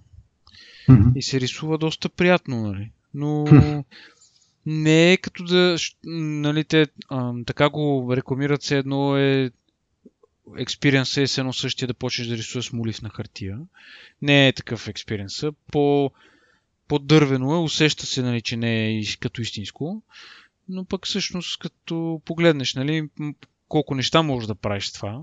[0.88, 1.12] mm-hmm.
[1.16, 2.90] и се рисува доста приятно, нали?
[3.14, 3.44] Но
[4.66, 9.50] не е като да, нали, те а, така го рекламират се едно е
[10.58, 13.58] експириенс е едно същия да почнеш да рисуваш молив на хартия.
[14.22, 15.42] Не е такъв експириенс.
[15.72, 16.10] По
[16.88, 20.02] по-дървено е, усеща се, нали, че не е като истинско,
[20.68, 23.08] но пък всъщност като погледнеш, нали,
[23.68, 25.22] колко неща можеш да правиш това,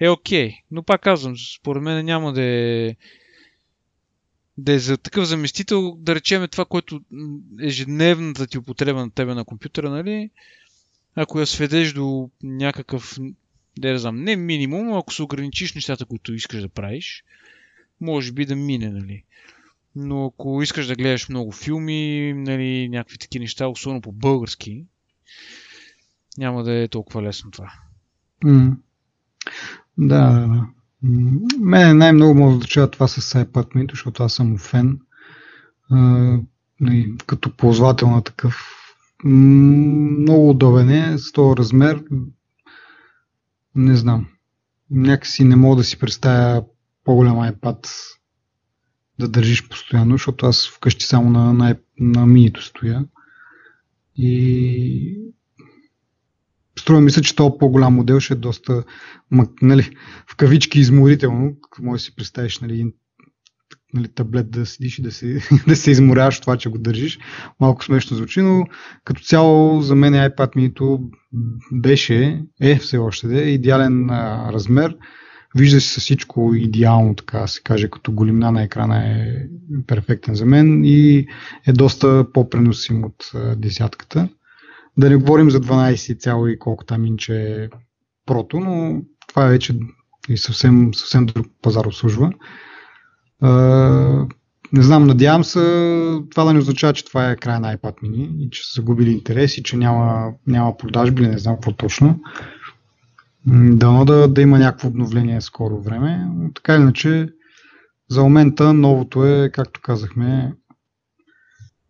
[0.00, 0.48] е окей.
[0.48, 0.60] Okay.
[0.70, 2.96] Но пак казвам, според мен няма да е
[4.58, 7.00] да е за такъв заместител, да речеме това, което
[7.60, 10.30] ежедневната ти употреба на тебе на компютъра, нали,
[11.14, 13.18] ако я сведеш до някакъв,
[13.78, 17.24] да не знам, не минимум, ако се ограничиш нещата, които искаш да правиш,
[18.00, 19.24] може би да мине, нали
[20.00, 24.86] но ако искаш да гледаш много филми, нали, някакви такива неща, особено по български,
[26.38, 27.72] няма да е толкова лесно това.
[28.44, 28.76] Mm.
[29.98, 30.66] Да, да.
[31.60, 35.00] Мене най-много може да отличава това с iPad mini, защото аз съм фен.
[35.90, 35.96] А,
[36.80, 38.78] нали, като ползвател на такъв
[39.24, 42.04] много удобен е, с този размер.
[43.74, 44.26] Не знам.
[44.90, 46.64] Някакси не мога да си представя
[47.04, 47.88] по-голям iPad
[49.18, 53.04] да държиш постоянно, защото аз вкъщи само на, на, на минито стоя.
[54.16, 55.18] И
[56.78, 58.84] струва мисля, че този по-голям модел ще е доста,
[59.62, 59.90] нали,
[60.30, 62.92] в кавички изморително, може да си представиш нали,
[63.94, 67.18] нали, таблет да седиш и да се, да се изморяваш това, че го държиш.
[67.60, 68.64] Малко смешно звучи, но
[69.04, 71.00] като цяло за мен iPad mini
[71.72, 74.96] беше, е все още да е идеален а, размер
[75.56, 79.46] Вижда се всичко идеално, така се каже, като големина на екрана е
[79.86, 81.26] перфектен за мен и
[81.66, 84.28] е доста по-преносим от десятката.
[84.98, 87.68] Да не говорим за 12 цяло и колко там инче е
[88.26, 89.74] прото, но това е вече
[90.28, 92.32] и съвсем, съвсем друг пазар обслужва.
[94.72, 95.60] Не знам, надявам се
[96.30, 99.10] това да не означава, че това е край на iPad mini и че са загубили
[99.10, 102.20] интерес и че няма, няма продажби не знам какво точно.
[103.52, 106.26] Дано да, да има някакво обновление скоро време.
[106.34, 107.28] Но така иначе,
[108.08, 110.54] за момента новото е, както казахме,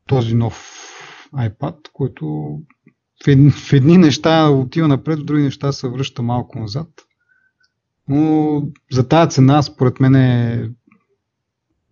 [0.06, 0.84] този нов
[1.34, 2.58] iPad, който
[3.24, 6.88] в едни, в едни неща отива напред, в други неща се връща малко назад.
[8.08, 10.70] Но за тази цена, според мен е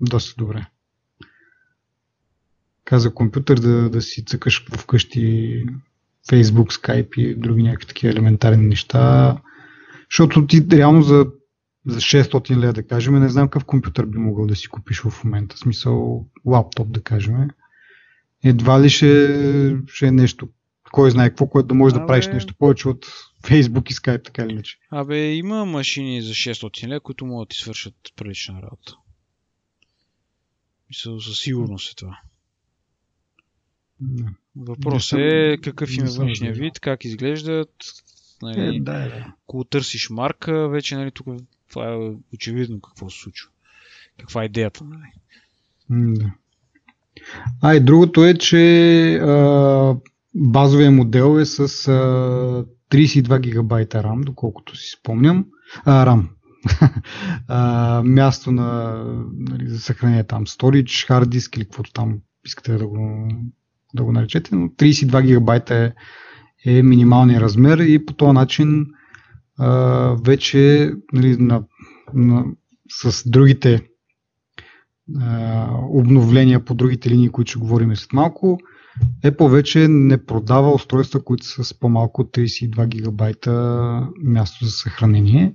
[0.00, 0.66] доста добре.
[2.84, 5.64] Каза компютър да, да си цъкаш вкъщи
[6.28, 9.36] Facebook, Skype и други някакви такива елементарни неща.
[10.10, 11.26] Защото ти реално за,
[11.86, 15.24] за 600 лева, да кажем, не знам какъв компютър би могъл да си купиш в
[15.24, 15.56] момента.
[15.56, 17.34] В смисъл лаптоп, да кажем.
[18.44, 20.48] Едва ли ще, ще е нещо,
[20.92, 23.06] кой знае какво, което да можеш да правиш нещо повече от
[23.42, 24.78] Facebook и Skype, така или иначе.
[24.90, 28.96] Абе, има машини за 600 лева, които могат да ти свършат прилична работа.
[30.88, 32.18] Мисля, със сигурност е това.
[34.56, 37.70] Въпросът е какъв им е външния вид, как изглеждат.
[38.42, 39.34] Нали, Е, да, е, да.
[39.44, 41.26] Ако търсиш марка, вече нали, тук
[41.70, 41.96] това е
[42.34, 43.50] очевидно какво се случва.
[44.18, 44.84] Каква е идеята.
[44.84, 45.12] Нали?
[45.90, 46.32] Да.
[47.62, 49.96] А и другото е, че а,
[50.34, 55.46] базовия модел е с а, 32 гигабайта RAM, доколкото си спомням.
[55.84, 56.28] А, RAM.
[57.48, 62.86] а, място на, нали, за съхранение там, storage, hard disk или каквото там искате да
[62.86, 63.28] го,
[63.94, 65.92] да го наречете, но 32 гигабайта е,
[66.66, 68.86] е минималният размер и по този начин
[69.58, 69.70] а,
[70.24, 71.62] вече нали, на,
[72.14, 72.44] на,
[72.90, 73.82] с другите
[75.20, 78.58] а, обновления по другите линии, които ще говорим след малко,
[79.24, 85.54] Apple вече не продава устройства, които са с по-малко от 32 гигабайта място за съхранение.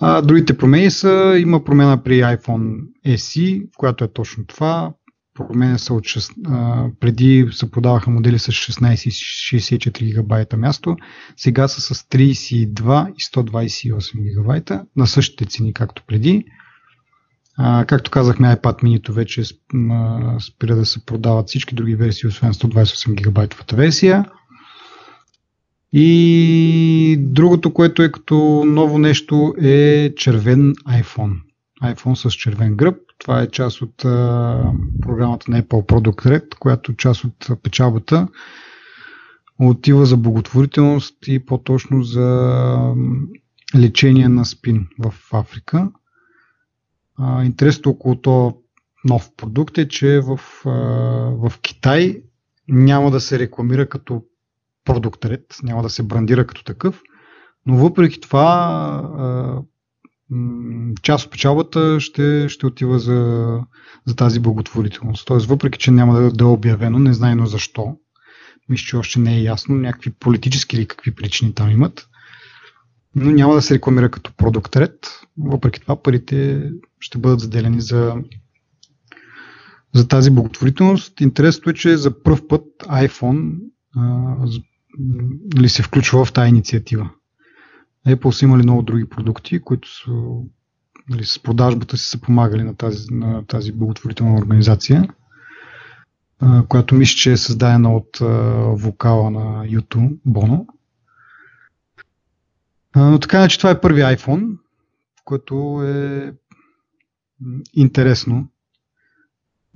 [0.00, 4.92] А другите промени са, има промена при iPhone SE, в която е точно това.
[5.38, 10.96] Променя се от 6, а, преди се продаваха модели с 16 и 64 гигабайта място,
[11.36, 16.44] сега са с 32 и 128 гигабайта на същите цени както преди.
[17.56, 19.44] А, както казахме, iPad mini вече
[20.40, 24.24] спира да се продават всички други версии, освен 128 гигабайтовата версия.
[25.92, 31.47] И другото, което е като ново нещо е червен iPhone.
[31.82, 32.96] iPhone с червен гръб.
[33.18, 38.28] Това е част от а, програмата на Apple Product Red, която част от печалбата
[39.58, 42.94] отива за благотворителност и по-точно за
[43.76, 45.90] лечение на спин в Африка.
[47.42, 48.58] Интересното около то
[49.04, 50.70] нов продукт е, че в, а,
[51.48, 52.22] в Китай
[52.68, 54.22] няма да се рекламира като
[54.84, 57.02] продукт ред, няма да се брандира като такъв,
[57.66, 58.44] но въпреки това
[59.18, 59.62] а,
[61.02, 63.60] част от печалбата ще, ще отива за,
[64.06, 65.26] за тази благотворителност.
[65.26, 67.96] Тоест, въпреки, че няма да, да е обявено, не знайно защо,
[68.68, 72.08] мисля, че още не е ясно, някакви политически или какви причини там имат,
[73.14, 75.08] но няма да се рекламира като продукт ред.
[75.38, 78.14] Въпреки това, парите ще бъдат заделени за,
[79.94, 81.20] за тази благотворителност.
[81.20, 83.58] Интересното е, че за първ път iPhone
[83.96, 84.34] а,
[85.56, 87.10] ли се включва в тази инициатива.
[88.08, 90.10] Apple са имали много други продукти, които са,
[91.08, 95.08] нали, с продажбата си са помагали на тази, на тази благотворителна организация,
[96.40, 98.26] а, която мисля, че е създадена от а,
[98.72, 100.66] вокала на YouTube.
[102.92, 104.58] А, но така че това е първи iPhone,
[105.24, 106.32] което е
[107.74, 108.48] интересно.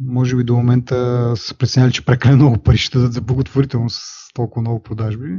[0.01, 4.33] Може би до момента са преценяли, че прекалено много пари ще дадат за благотворителност с
[4.35, 5.39] толкова много продажби.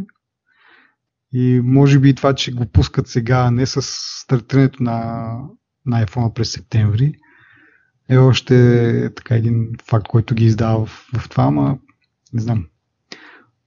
[1.34, 3.82] И може би това, че го пускат сега, не с
[4.24, 5.38] стартирането на,
[5.86, 7.14] на iPhone през септември,
[8.10, 11.80] е още така един факт, който ги издава в, в това, ама
[12.34, 12.68] не знам.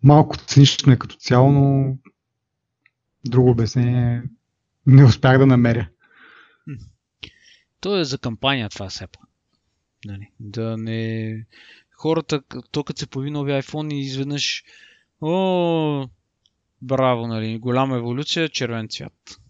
[0.02, 1.96] Малко цинично е като цяло, но
[3.24, 4.22] друго обяснение
[4.86, 5.88] не успях да намеря.
[7.80, 9.28] То е за кампания това все пак.
[10.04, 11.46] Нали, да не...
[11.98, 14.64] Хората, то като се появи нови iPhone и изведнъж
[15.20, 16.08] о,
[16.82, 19.40] браво, нали, голяма еволюция, червен цвят.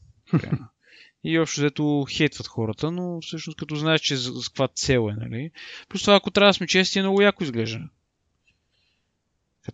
[1.25, 5.15] И общо взето хейтват хората, но всъщност като знаеш, че за, за каква цел е,
[5.25, 5.51] нали.
[5.89, 7.81] Плюс това, ако трябва да сме чести, е много яко изглежда.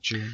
[0.00, 0.26] Че...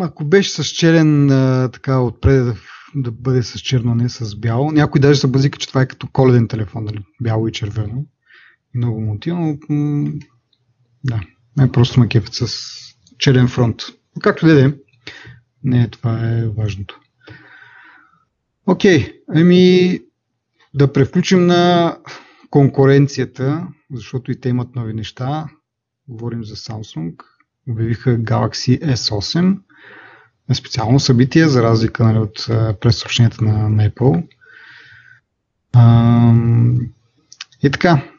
[0.00, 1.28] Ако беше с черен,
[1.72, 2.56] така отпред да,
[2.94, 4.72] да бъде с черно, не с бяло.
[4.72, 7.04] Някой даже се базика, че това е като коледен телефон, нали?
[7.20, 8.06] бяло и червено.
[8.74, 10.12] Много му отива, но
[11.04, 11.20] да,
[11.56, 12.48] не просто ме кефят с
[13.18, 13.82] черен фронт.
[14.20, 14.72] Както да е,
[15.64, 17.00] Не, това е важното.
[18.66, 20.00] Окей, ами
[20.74, 21.96] да превключим на
[22.50, 25.48] конкуренцията, защото и те имат нови неща.
[26.08, 27.14] Говорим за Samsung.
[27.68, 29.58] Обявиха Galaxy S8.
[30.54, 32.46] Специално събитие, за разлика нали, от
[32.80, 34.28] пресъобщенията на, на Apple.
[35.72, 36.34] А,
[37.62, 38.12] и така,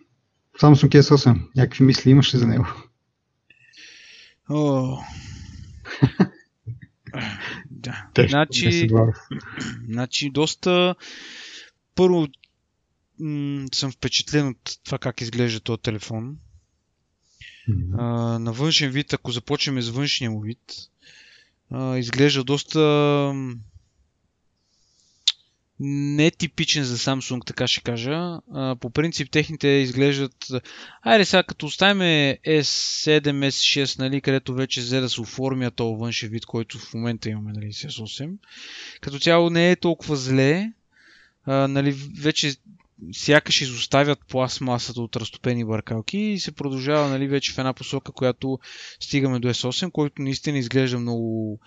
[0.62, 2.66] Samsung S8, някакви мисли имаш ли за него?
[4.50, 4.98] О,
[7.72, 8.08] да.
[8.14, 8.90] Тежко, значи,
[9.90, 10.96] значи, доста
[11.96, 12.28] първо
[13.20, 16.38] м- съм впечатлен от това как изглежда този телефон.
[17.70, 17.96] Mm-hmm.
[17.98, 20.60] А, на външен вид, ако започнем с външния му вид,
[21.72, 22.80] а, изглежда доста
[25.80, 28.40] нетипичен за Samsung, така ще кажа.
[28.80, 30.36] По принцип техните изглеждат...
[31.02, 32.02] Айде сега, като оставим
[32.48, 37.30] S7, S6, нали, където вече взе да се оформя този външен вид, който в момента
[37.30, 38.32] имаме, нали, S8.
[39.02, 40.72] Като цяло не е толкова зле.
[41.46, 42.56] А, нали, вече
[43.12, 48.60] сякаш изоставят пластмасата от разтопени бъркалки и се продължава нали, вече в една посока, която
[49.00, 51.60] стигаме до S8, който наистина изглежда много,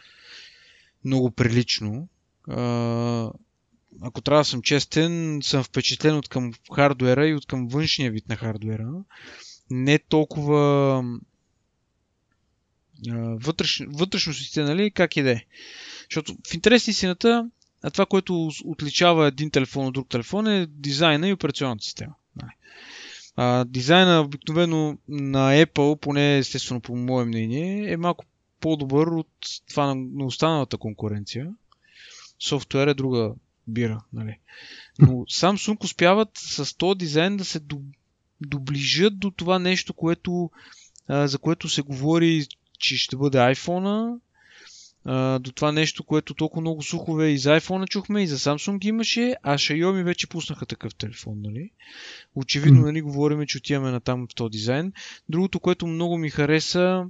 [1.04, 2.08] много прилично.
[4.02, 8.28] Ако трябва да съм честен, съм впечатлен от към хардуера и от към външния вид
[8.28, 8.88] на хардуера.
[9.70, 11.02] Не толкова
[13.14, 15.46] вътреш, вътрешностите, нали, как иде.
[16.10, 17.50] Защото в интерес истината,
[17.82, 22.14] а това, което отличава един телефон от друг телефон е дизайна и операционната система.
[22.36, 22.52] Нали.
[23.36, 28.24] А, дизайна обикновено на Apple, поне естествено по мое мнение, е малко
[28.60, 29.28] по-добър от
[29.68, 31.50] това на останалата конкуренция.
[32.38, 33.34] Софтуер е друга
[33.68, 34.04] бира.
[34.12, 34.38] Нали.
[34.98, 37.60] Но Samsung успяват с този дизайн да се
[38.40, 40.50] доближат до това нещо, което,
[41.08, 42.46] а, за което се говори,
[42.78, 44.18] че ще бъде iPhone,
[45.04, 48.84] а, до това нещо, което толкова много слухове и за iPhone чухме, и за Samsung
[48.84, 51.70] имаше, а Xiaomi вече пуснаха такъв телефон, нали?
[52.34, 54.92] Очевидно, нали, говорим, че отиваме на там в този дизайн.
[55.28, 57.06] Другото, което много ми хареса,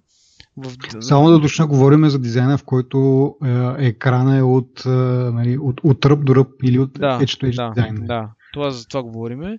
[0.56, 0.72] в...
[1.00, 5.80] Само да точно говорим за дизайна, в който е, екрана е от, е, нали, от,
[5.84, 8.06] от ръб до ръб или от да, edge to edge да, дизайн.
[8.06, 9.58] Да, това, за това говорим.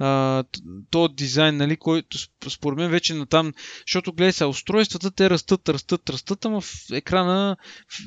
[0.00, 0.44] А,
[0.90, 2.18] то дизайн, нали, който
[2.50, 3.52] според мен вече на там,
[3.86, 7.56] защото гледай са, устройствата те растат, растат, растат, ама в екрана,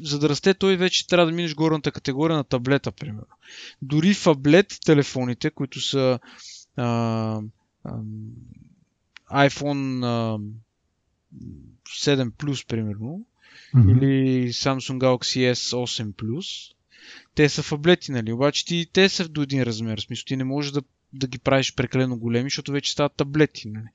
[0.03, 3.27] за да расте той вече трябва да минеш горната категория на таблета, примерно.
[3.81, 6.19] Дори фаблет телефоните, които са
[6.77, 7.41] а,
[7.83, 7.91] а,
[9.31, 10.39] iPhone а,
[11.89, 13.25] 7 Plus, примерно,
[13.75, 13.91] mm-hmm.
[13.91, 16.73] или Samsung Galaxy S8 Plus,
[17.35, 18.31] те са фаблети, нали?
[18.31, 19.99] Обаче ти, те са до един размер.
[19.99, 20.81] В смисъл, ти не можеш да,
[21.13, 23.69] да ги правиш прекалено големи, защото вече стават таблети.
[23.69, 23.85] Нали?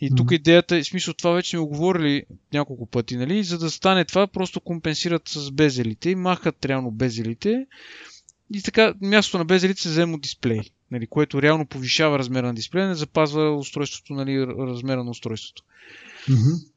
[0.00, 0.16] И mm-hmm.
[0.16, 2.22] тук идеята, в смисъл, това вече сме оговорили
[2.52, 3.44] няколко пъти, нали?
[3.44, 7.66] За да стане това, просто компенсират с безелите и махат реално безелите.
[8.54, 10.60] И така, мястото на безелите се взема от дисплей,
[10.90, 11.06] нали?
[11.06, 15.62] което реално повишава размера на дисплея, не запазва устройството, нали, размера на устройството.
[16.28, 16.68] Mm-hmm.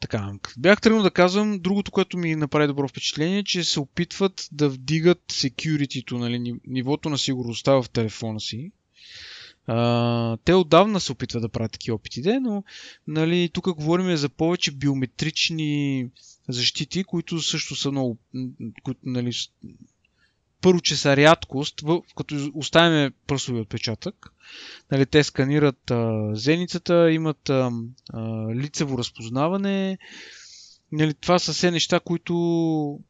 [0.00, 4.48] Така, бях тръгнал да казвам, другото, което ми направи добро впечатление, е, че се опитват
[4.52, 8.72] да вдигат security нали, нивото на сигурността в телефона си.
[9.66, 12.64] А, те отдавна се опитват да правят такива опити, но
[13.06, 16.06] нали, тук говорим за повече биометрични
[16.48, 18.18] защити, които също са много,
[18.82, 19.32] които, нали,
[20.60, 21.82] първо, че са рядкост,
[22.16, 24.32] като оставяме пръстови отпечатък.
[24.90, 27.70] Нали, те сканират а, зеницата, имат а,
[28.12, 28.20] а,
[28.54, 29.98] лицево разпознаване.
[30.92, 33.00] Нали, това са все неща, които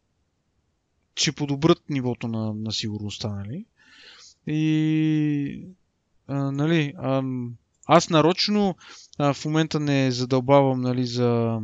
[1.16, 3.28] ще подобрат нивото на, на сигурността.
[3.28, 3.64] Нали?
[4.46, 5.66] И
[6.28, 7.22] а, нали, а,
[7.86, 8.76] аз нарочно
[9.18, 11.60] а, в момента не задълбавам нали, за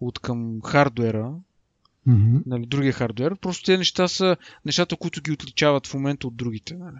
[0.00, 1.34] от към хардуера,
[2.08, 2.42] mm-hmm.
[2.46, 3.36] нали, другия хардвер.
[3.36, 6.74] Просто тези неща са нещата, които ги отличават в момента от другите.
[6.74, 6.96] Нали.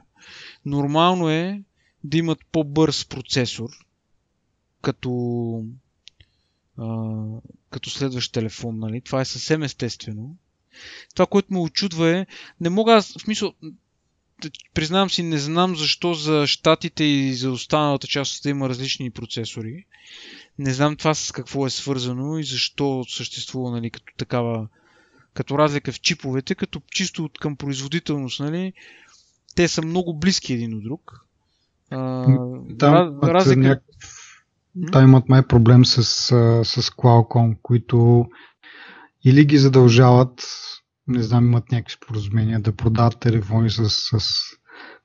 [0.64, 1.62] Нормално е
[2.04, 3.70] да имат по-бърз процесор,
[4.82, 5.64] като,
[6.78, 7.14] а,
[7.70, 8.78] като следващ телефон.
[8.78, 9.00] Нали.
[9.00, 10.36] Това е съвсем естествено.
[11.14, 12.26] Това, което ме очудва е,
[12.60, 13.54] не мога аз, в смисъл,
[14.74, 19.84] признавам си, не знам защо за щатите и за останалата част да има различни процесори.
[20.58, 24.68] Не знам това с какво е свързано и защо съществува нали, като такава
[25.34, 28.72] като разлика в чиповете, като чисто от към производителност, нали,
[29.54, 31.26] те са много близки един от друг.
[31.90, 32.26] А,
[32.82, 33.60] раз, разлика...
[33.60, 33.86] някакъв...
[34.92, 36.04] Там имат май проблем с,
[36.64, 38.26] с Qualcomm, които
[39.24, 40.46] или ги задължават,
[41.06, 44.18] не знам, имат някакви споразумения да продават телефони с, с,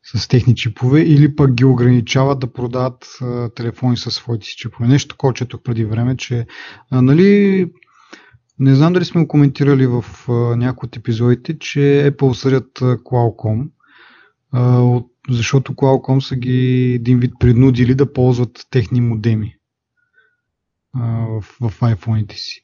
[0.04, 4.88] с техни чипове, или пък ги ограничават да продават а, телефони с своите си чипове.
[4.88, 6.46] Нещо такова четох преди време, че
[6.92, 7.72] а, нали,
[8.60, 10.06] Не знам дали сме го коментирали в
[10.58, 13.70] някои от епизодите, че Apple съдят Qualcomm,
[14.82, 19.56] от, защото Qualcomm са ги един вид принудили да ползват техни модеми
[20.94, 22.62] в, в iPhone-ите си.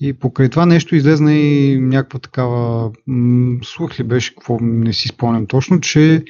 [0.00, 5.08] И покрай това нещо излезна и някаква такава м- слух ли беше, какво не си
[5.08, 6.24] спомням точно, че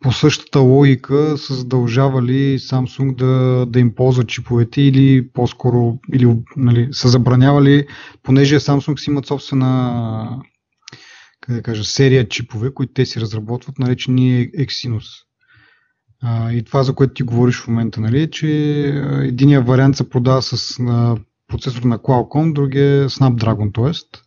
[0.00, 6.88] по същата логика са задължавали Samsung да, да им ползват чиповете или по-скоро или, нали,
[6.92, 7.86] са забранявали,
[8.22, 10.42] понеже Samsung си имат собствена
[11.40, 15.06] как да кажа, серия чипове, които те си разработват, наречени Exynos.
[16.22, 18.48] А, и това, за което ти говориш в момента, нали, е, че
[19.22, 21.16] единия вариант се продава с на
[21.48, 24.20] процесор на Qualcomm, другия Snapdragon, т.е.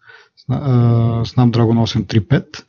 [1.26, 2.64] Snapdragon 835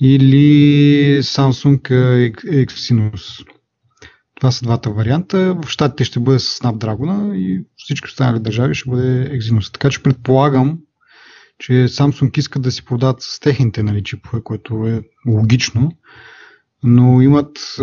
[0.00, 1.80] или Samsung
[2.66, 3.44] Exynos.
[4.34, 5.54] Това са двата варианта.
[5.64, 9.72] В щатите ще бъде с Snapdragon и всички останали държави ще бъде Exynos.
[9.72, 10.78] Така че предполагам,
[11.58, 15.92] че Samsung искат да си продават с техните нали, чипове, което е логично,
[16.82, 17.82] но имат, е,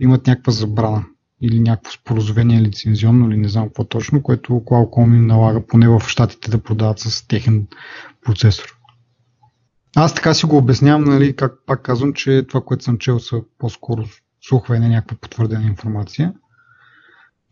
[0.00, 1.04] имат някаква забрана
[1.42, 6.02] или някакво споразумение лицензионно или не знам какво точно, което Qualcomm им налага поне в
[6.06, 7.66] щатите да продават с техен
[8.24, 8.77] процесор.
[9.96, 13.42] Аз така си го обяснявам, нали, как пак казвам, че това, което съм чел са
[13.58, 14.04] по-скоро
[14.40, 16.34] слухове, не някаква потвърдена информация.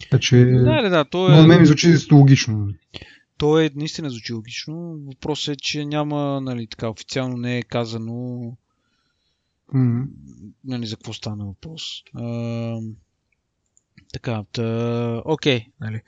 [0.01, 0.45] Така че...
[0.45, 1.37] Да, да, да, то е...
[1.37, 2.59] Но мен ми звучи логично.
[2.59, 2.79] Нали.
[3.39, 4.99] То е наистина звучи логично.
[5.07, 8.13] Въпросът е, че няма, нали, така официално не е казано
[9.75, 10.07] mm-hmm.
[10.65, 11.83] нали, за какво стана въпрос.
[12.15, 12.23] А,
[14.17, 15.67] така, та, окей.
[15.81, 16.01] Нали.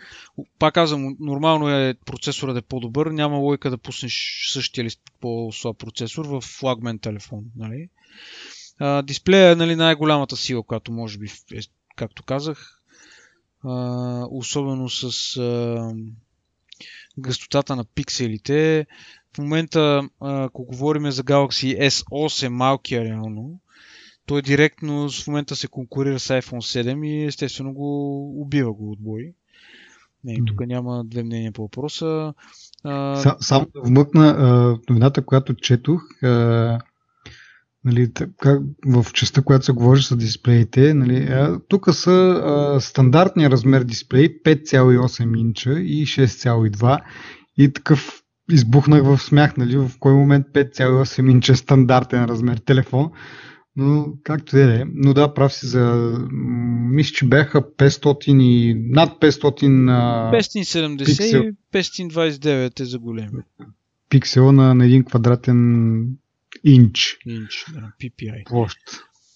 [0.58, 4.90] Пак казвам, нормално е процесорът да е по-добър, няма логика да пуснеш същия или
[5.20, 7.44] по-слаб процесор в флагмен телефон.
[7.56, 7.88] Нали.
[8.78, 11.60] А, дисплея е нали, най-голямата сила, която може би, е,
[11.96, 12.80] както казах,
[13.64, 13.72] а,
[14.30, 15.92] особено с а,
[17.18, 18.86] гъстотата на пикселите.
[19.34, 23.60] В момента, ако говорим за Galaxy S8, малкия реално,
[24.28, 29.32] той директно в момента се конкурира с iPhone 7 и естествено го убива го отбой.
[30.24, 32.34] Не, тук няма две мнения по въпроса.
[32.84, 33.16] А...
[33.40, 36.02] Само да вмъкна новината, която четох.
[36.22, 36.78] А,
[37.84, 40.94] нали, как, в частта, която се говори за дисплеите.
[40.94, 41.28] Нали,
[41.68, 47.00] тук са а, стандартния размер дисплей 5,8 инча и 6,2
[47.58, 48.22] и такъв
[48.52, 53.10] избухнах в смях, нали, в кой момент 5,8 инча е стандартен размер телефон.
[53.80, 56.12] Но както е, но да, прав си за...
[56.90, 58.74] Мисля, че бяха 500 и...
[58.74, 59.52] над 500...
[59.60, 61.42] 570 пиксел.
[61.42, 63.42] и 529 е за големи.
[64.08, 66.00] Пиксел на, на един квадратен
[66.64, 67.18] инч.
[67.26, 68.44] Инч, да, PPI.
[68.44, 68.78] Площ.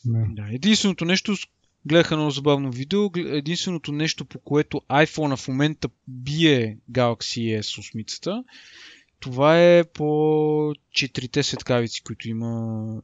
[0.05, 0.27] Да.
[0.31, 0.55] да.
[0.55, 1.35] Единственото нещо,
[1.87, 8.45] гледаха много забавно видео, единственото нещо, по което iPhone в момента бие Galaxy S8,
[9.21, 12.51] това е по четирите светкавици, които има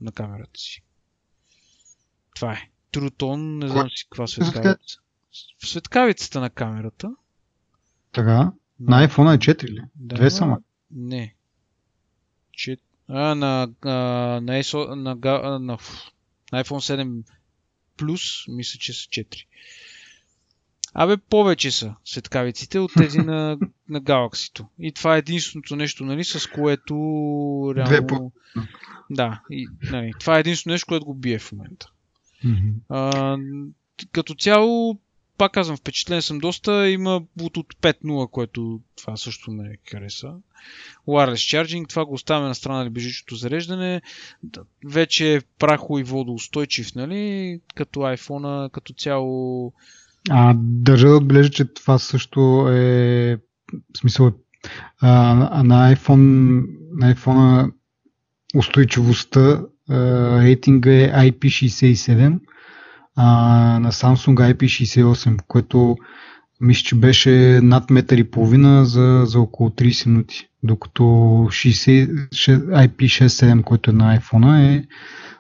[0.00, 0.82] на камерата си.
[2.34, 2.70] Това е.
[2.92, 4.98] Трутон, не знам си каква светкавица.
[5.64, 7.10] Светкавицата на камерата.
[8.12, 8.52] Така.
[8.80, 9.80] На iPhone е 4 ли?
[9.94, 10.62] Да, Две само?
[10.90, 11.34] Не.
[12.52, 12.80] Чет...
[13.08, 13.90] А, на, а,
[14.40, 15.78] на, ESO, на, на, на,
[16.52, 17.22] на iPhone 7
[17.98, 19.46] Plus, мисля, че са 4.
[20.94, 23.58] Абе, повече са светкавиците от тези на,
[23.88, 24.66] на Galaxy.
[24.78, 26.94] И това е единственото нещо, нали, с което
[27.76, 28.32] реално...
[29.10, 31.92] Да, и, нали, това е единственото нещо, което го бие в момента.
[32.44, 32.72] Mm-hmm.
[32.88, 33.38] А,
[34.12, 34.98] като цяло,
[35.38, 36.88] пак казвам, впечатлен съм доста.
[36.88, 40.34] Има Bluetooth 5.0, което това също ме хареса.
[41.08, 44.02] Wireless Charging, това го оставяме на страна на бежичното зареждане.
[44.84, 47.60] Вече е прахо и водоустойчив, нали?
[47.74, 49.72] Като iPhone, като цяло.
[50.30, 53.38] А, държа да отбележа, че това също е
[53.94, 54.32] в смисъл
[55.00, 57.72] а, на iPhone, на iPhone
[58.54, 62.38] устойчивостта рейтинга е IP67,
[63.16, 63.26] а,
[63.80, 65.96] на Samsung IP68, което
[66.60, 70.48] мисля, че беше над метър и половина за, за около 30 минути.
[70.62, 72.28] Докато 60,
[72.88, 74.84] IP67, който е на iPhone, е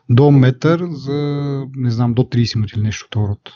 [0.08, 1.14] до метър за,
[1.76, 3.52] не знам, до 30 минути или нещо от.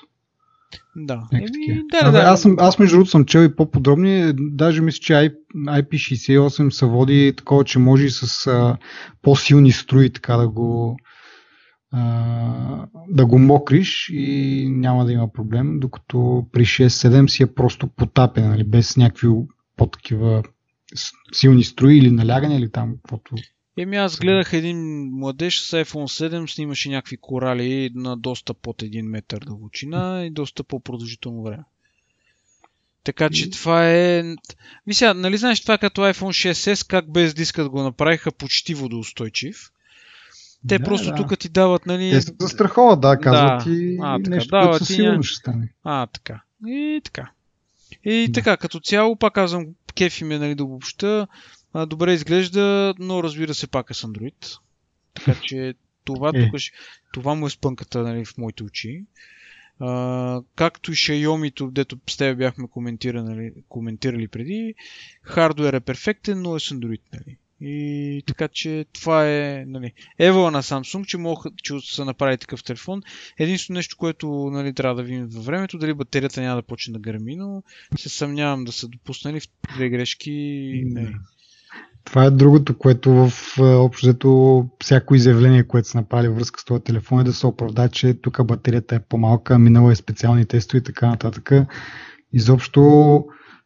[0.96, 1.22] Да.
[1.32, 2.18] Еми, да, да, да.
[2.18, 4.32] Аз, съм, аз между другото съм чел и по-подробни.
[4.36, 5.12] Даже мисля, че
[5.54, 8.76] IP68 се води такова, че може и с а,
[9.22, 10.96] по-силни струи така да го
[11.92, 17.86] а, да го мокриш и няма да има проблем, докато при 6-7 си е просто
[17.86, 19.28] потапен, нали, без някакви
[19.76, 20.42] по-такива
[21.32, 23.34] силни струи или налягане или там каквото
[23.76, 29.02] Еми аз гледах един младеж с iPhone 7, снимаше някакви корали на доста под 1
[29.02, 31.64] метър дълбочина и доста по-продължително време.
[33.04, 34.24] Така че това е...
[34.86, 39.70] Мисля, нали знаеш това като iPhone 6s, как без дискът го направиха почти водоустойчив.
[40.68, 41.14] Те да, просто да.
[41.14, 42.10] тук ти дават, нали...
[42.10, 43.64] Те се застраховат, да, казват да.
[43.64, 45.72] ти а, така, нещо, дават което със сигурност ще стане.
[45.84, 46.42] А, така.
[46.66, 47.30] И така.
[48.04, 48.32] И да.
[48.32, 51.26] така, като цяло, пак казвам, кефи ме, нали, да обобща.
[51.86, 54.58] Добре изглежда, но разбира се, пак е с Android.
[55.14, 56.50] Така че това, е.
[56.50, 56.60] тук,
[57.12, 59.04] това му е спънката нали, в моите очи.
[59.80, 64.74] Uh, както и Xiaomi, дето с теб бяхме коментирали, коментирали преди,
[65.22, 67.00] хардуер е перфектен, но е с Android.
[67.12, 67.36] Нали.
[67.64, 72.64] И така че това е нали, евола на Samsung, че могат че са направили такъв
[72.64, 73.02] телефон.
[73.38, 76.98] Единствено нещо, което нали, трябва да видим във времето, дали батерията няма да почне да
[76.98, 77.62] гърми, но
[77.96, 80.82] се съмнявам да са допуснали в две грешки.
[80.86, 81.14] Нали.
[82.04, 87.20] Това е другото, което в общото всяко изявление, което са направили връзка с този телефон
[87.20, 91.06] е да се оправда, че тук батерията е по-малка, минала е специални тестове и така
[91.06, 91.52] нататък.
[92.32, 93.24] Изобщо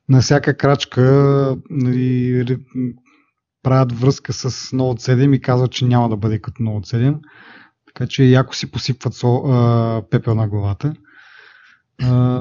[0.08, 2.58] на всяка крачка нали,
[3.62, 7.18] правят връзка с Note 7 и казват, че няма да бъде като Note 7.
[7.86, 10.94] Така че яко си посипват со, а, пепел на главата.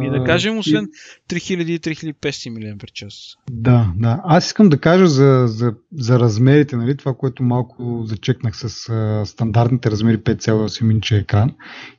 [0.01, 0.87] И да кажем, освен
[1.29, 3.03] 3000 и 3500 мАч.
[3.51, 4.21] Да, да.
[4.23, 9.25] Аз искам да кажа за, за, за размерите, нали, това, което малко зачекнах с а,
[9.25, 11.51] стандартните размери 5,8 инча екран.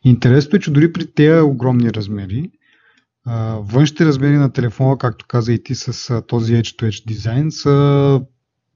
[0.05, 2.51] Интересното е, че дори при тези огромни размери,
[3.27, 8.21] а, външните размери на телефона, както каза и ти с а, този Edge-to-Edge дизайн, са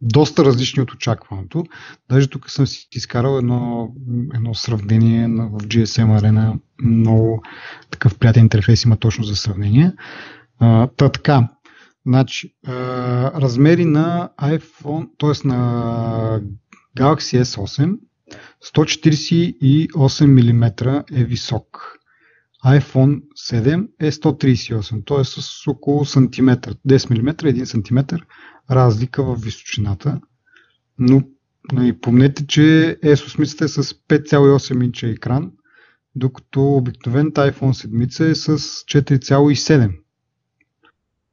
[0.01, 1.65] доста различни от очакваното.
[2.09, 3.93] Даже тук съм си изкарал едно,
[4.35, 6.59] едно сравнение в GSM Arena.
[6.83, 7.43] Много
[7.91, 9.93] такъв приятен интерфейс има точно за сравнение.
[10.59, 11.49] А, та така,
[12.07, 12.73] значи, а,
[13.41, 15.49] размери на iPhone, т.е.
[15.49, 16.41] на
[16.99, 17.97] Galaxy S8
[18.65, 21.97] 148 мм е висок.
[22.65, 25.25] iPhone 7 е 138, т.е.
[25.25, 28.17] с около сантиметър, 10 мм, 1 см
[28.71, 30.21] разлика в височината.
[30.99, 31.23] Но
[31.73, 32.61] нали, помнете, че
[33.05, 35.53] ESO е с 5,8 инча екран,
[36.15, 39.99] докато обикновената iPhone 7 е с 4,7.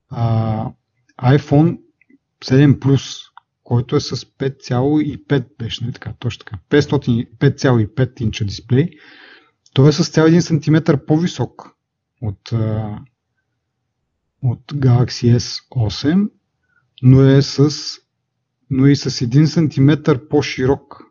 [0.09, 0.71] А,
[1.21, 1.79] iPhone
[2.45, 3.27] 7 Plus,
[3.63, 8.89] който е с 5,5 беше, нали така, точно така, 5,5 инча дисплей,
[9.73, 11.71] той е с цял 1 см по-висок
[12.21, 12.51] от,
[14.41, 16.29] от Galaxy S8
[17.03, 17.69] но е с
[18.69, 21.03] но и с 1 см по-широк,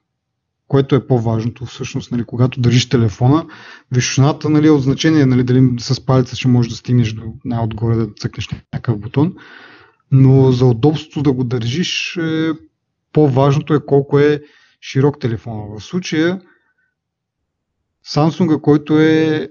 [0.69, 3.47] което е по-важното всъщност, нали, когато държиш телефона,
[3.93, 7.97] височината нали, е от значение, нали, дали с палеца ще можеш да стигнеш до най-отгоре
[7.97, 9.35] да цъкнеш някакъв бутон,
[10.11, 12.53] но за удобство да го държиш е,
[13.13, 14.43] по-важното е колко е
[14.81, 15.79] широк телефона.
[15.79, 16.41] В случая
[18.07, 19.49] Samsung, който е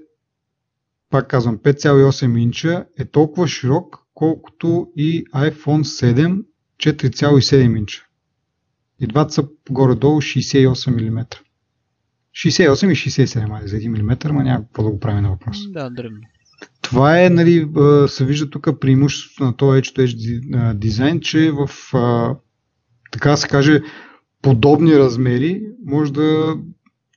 [1.10, 6.42] пак казвам 5,8 инча, е толкова широк, колкото и iPhone 7
[6.78, 8.06] 4,7 инча.
[9.00, 11.26] И двата са горе-долу 68 мм.
[12.36, 15.72] 68 и 67 мали за 1 мм, ма няма какво да го правим на въпрос.
[15.72, 16.22] Да, дръбно.
[16.82, 17.70] Това е, нали,
[18.08, 21.70] се вижда тук преимуществото на този Edge-to-Edge дизайн, че в,
[23.12, 23.82] така се каже,
[24.42, 26.56] подобни размери може да,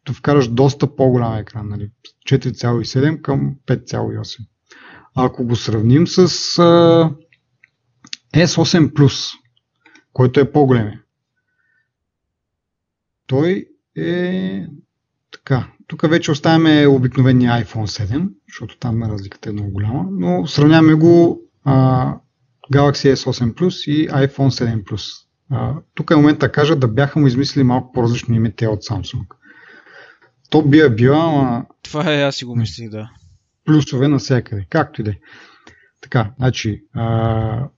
[0.06, 1.90] да вкараш доста по-голям екран, нали,
[2.28, 4.38] 4,7 към 5,8.
[5.14, 7.10] Ако го сравним с а,
[8.34, 9.34] S8 Plus,
[10.12, 10.92] който е по-голем,
[13.26, 14.66] той е
[15.30, 15.68] така.
[15.86, 21.40] Тук вече оставяме обикновения iPhone 7, защото там разликата е много голяма, но сравняваме го
[21.64, 22.14] а,
[22.72, 25.24] Galaxy S8 Plus и iPhone 7 Plus.
[25.50, 28.82] А, тук е момента да кажа да бяха му измислили малко по-различно име те от
[28.82, 29.26] Samsung.
[30.50, 31.66] То би е била, ама...
[31.82, 33.10] Това е, аз си го мислих, да
[33.68, 35.18] плюсове навсякъде, както и да е.
[36.00, 37.68] Така, значи, а,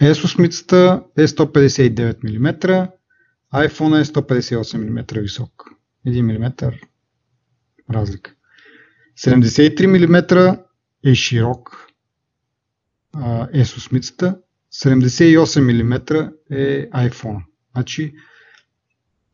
[0.00, 2.88] ESO е 159 мм,
[3.54, 5.64] iPhone е 158 мм висок.
[6.06, 6.72] 1 мм
[7.90, 8.34] разлика.
[9.18, 10.56] 73 мм
[11.04, 11.86] е широк
[13.14, 14.36] ESO
[14.72, 16.00] 78 мм
[16.50, 17.44] е iPhone.
[17.74, 18.14] Значи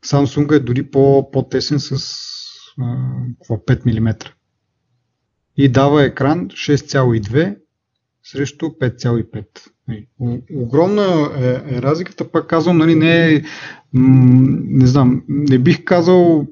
[0.05, 1.91] Samsung е дори по-тесен с
[2.81, 2.97] а,
[3.49, 4.33] 5 мм
[5.57, 7.57] и дава екран 6,2
[8.23, 9.45] срещу 5,5.
[9.87, 10.07] Нали,
[10.53, 13.43] огромна е, е разликата, пак казвам, нали, не е,
[13.93, 16.47] не знам, не бих казал,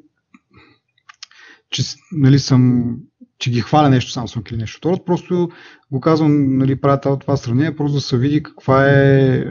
[1.69, 2.93] че, нали, съм,
[3.39, 4.77] че ги хваля нещо Samsung или нещо.
[4.77, 5.49] Второ, просто
[5.91, 9.45] го казвам, нали, правя това сравнение, просто да се види каква е, е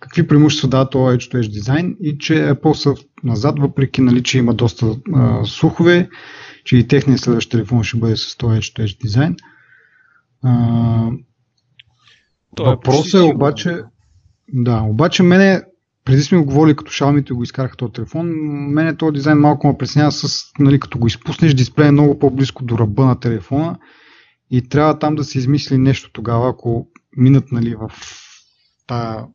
[0.00, 4.54] какви преимущества дава този Edge-to-Edge дизайн и че Apple са назад, въпреки нали, че има
[4.54, 6.08] доста а, слухове,
[6.66, 9.36] че и техният следващ телефон ще бъде с този Edge-to-Edge дизайн.
[10.42, 11.10] А,
[12.58, 13.82] въпросът е обаче,
[14.52, 15.62] да, обаче мене,
[16.04, 18.26] преди сме го говорили като Xiaomi го изкараха този телефон,
[18.72, 22.64] мене този дизайн малко ме преснява с, нали, като го изпуснеш, дисплея е много по-близко
[22.64, 23.78] до ръба на телефона
[24.50, 27.92] и трябва там да се измисли нещо тогава, ако минат нали, в,
[28.86, 29.26] та,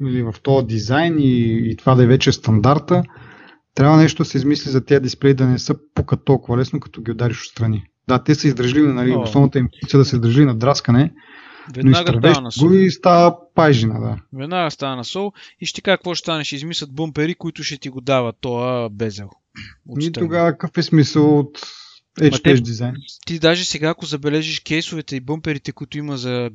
[0.00, 3.02] нали, в този дизайн и, и това да е вече стандарта,
[3.74, 7.02] трябва нещо да се измисли за тези дисплеи да не са пукат толкова лесно, като
[7.02, 7.84] ги удариш отстрани.
[8.08, 9.20] Да, те са издържливи, нали, О.
[9.20, 11.12] основната им функция да се издържи на драскане,
[11.76, 12.70] Веднага но става на сол.
[12.70, 14.38] и става пайжина, да.
[14.38, 16.44] Веднага става на сол и ще кажа какво ще стане.
[16.44, 19.30] Ще измислят бумпери, които ще ти го дават това безел.
[20.00, 21.58] И тогава какъв е смисъл от
[22.20, 22.94] Edge дизайн?
[23.26, 26.50] Ти даже сега, ако забележиш кейсовете и бумперите, които има за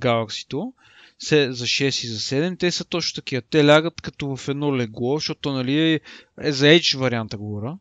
[1.22, 3.41] За 6 и за 7, те са точно такива.
[3.41, 6.01] Те лягат като в едно легло, защото нали, е,
[6.51, 7.78] за Edge варианта говоря.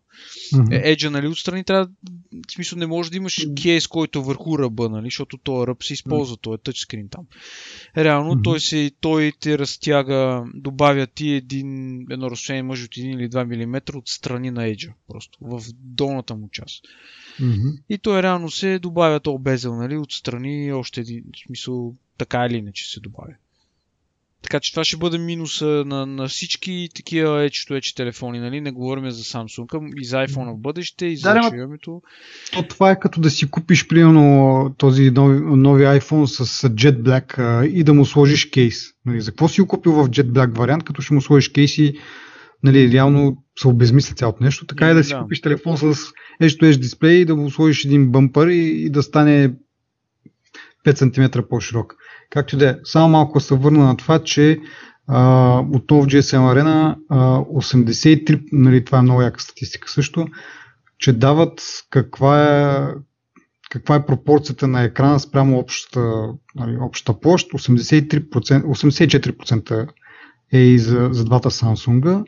[0.54, 0.96] Mm-hmm.
[0.96, 1.90] Edge, нали, отстрани трябва,
[2.48, 5.84] в смисъл не може да имаш кейс, който е върху ръба, нали, защото този ръб
[5.84, 6.42] се използва, mm-hmm.
[6.42, 7.26] той е тъчскрин там.
[7.96, 8.44] Реално mm-hmm.
[8.44, 13.66] той, се, той те разтяга, добавя ти един, едно разстояние може от 1 или 2
[13.66, 16.84] мм от страни на Edge, просто в долната му част.
[17.40, 17.78] Mm-hmm.
[17.88, 22.56] И той реално се добавя то безел, нали, отстрани още един, в смисъл така или
[22.56, 23.34] иначе се добавя.
[24.42, 28.60] Така че това ще бъде минуса на, на всички такива to Edge телефони, нали?
[28.60, 32.00] Не говорим за Samsung, и за iPhone в бъдеще, и за да, Xiaomi.
[32.52, 37.62] То това е като да си купиш, примерно, този нови, нови iPhone с Jet Black
[37.66, 38.84] и да му сложиш кейс.
[39.06, 39.20] Нали?
[39.20, 41.94] За какво си го купил в Jet Black вариант, като ще му сложиш кейс и
[42.62, 44.66] нали, реално се обезмисля цялото нещо.
[44.66, 45.20] Така е да си да.
[45.20, 45.82] купиш телефон с
[46.42, 49.52] to Edge дисплей и да му сложиш един бъмпър и, и да стане
[50.92, 51.94] 5 см по-широк.
[52.30, 52.76] Както и да е.
[52.84, 54.58] Само малко се върна на това, че
[55.06, 60.26] а, отново в GSM Arena а, 83, нали, това е много яка статистика също,
[60.98, 62.86] че дават каква е,
[63.70, 67.52] каква е пропорцията на екрана спрямо общата, нали, общата площ.
[67.52, 69.88] 83%, 84%
[70.52, 72.24] е и за, за двата Samsung.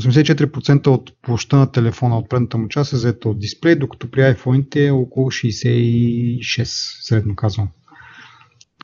[0.00, 4.20] 84% от площта на телефона от предната му част е заета от дисплей, докато при
[4.20, 6.64] iPhone е около 66,
[7.02, 7.68] средно казвам.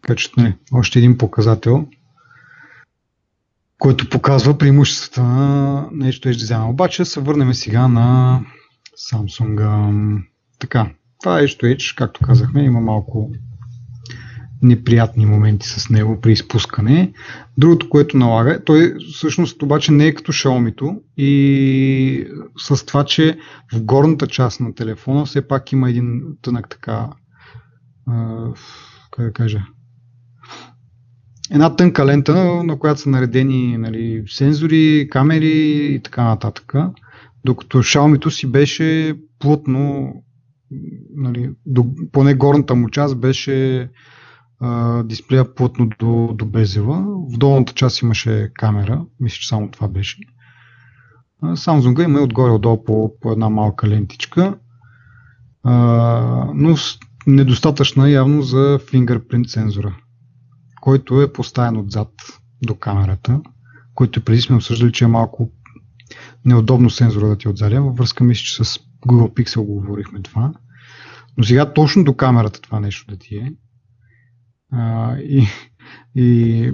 [0.03, 1.87] Така че не, още един показател,
[3.79, 6.71] който показва преимуществата на нещо Edge дизайна.
[6.71, 8.41] Обаче се върнем сега на
[9.13, 10.23] Samsung.
[10.59, 10.91] Така,
[11.21, 13.31] това е Edge, както казахме, има малко
[14.63, 17.13] неприятни моменти с него при изпускане.
[17.59, 22.27] Другото, което налага, той всъщност обаче не е като Xiaomi и
[22.59, 23.39] с това, че
[23.73, 27.09] в горната част на телефона все пак има един тънък така,
[29.11, 29.63] как да кажа,
[31.51, 36.75] една тънка лента, на която са наредени нали, сензори, камери и така нататък.
[37.45, 40.13] Докато Xiaomi си беше плътно,
[41.17, 43.89] нали, до, поне горната му част беше
[44.63, 47.05] а, дисплея плътно до, до безела.
[47.35, 50.19] В долната част имаше камера, мисля, че само това беше.
[51.43, 54.59] Samsung има и отгоре-отдолу по, по една малка лентичка,
[55.63, 55.75] а,
[56.55, 56.77] но
[57.27, 59.97] недостатъчна явно за фингърпринт сензора
[60.83, 62.09] който е поставен отзад
[62.63, 63.41] до камерата,
[63.95, 65.51] който преди сме обсъждали, че е малко
[66.45, 67.83] неудобно сензора да ти отзаря.
[67.83, 70.53] Във връзка мисля, че с Google Pixel го говорихме това.
[71.37, 73.53] Но сега точно до камерата това нещо да ти е.
[75.18, 75.47] И,
[76.14, 76.73] и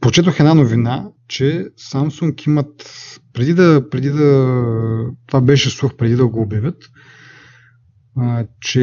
[0.00, 2.90] прочетох една новина, че Samsung имат
[3.32, 4.56] преди да, преди да
[5.26, 6.84] това беше слух, преди да го обявят,
[8.16, 8.82] а, че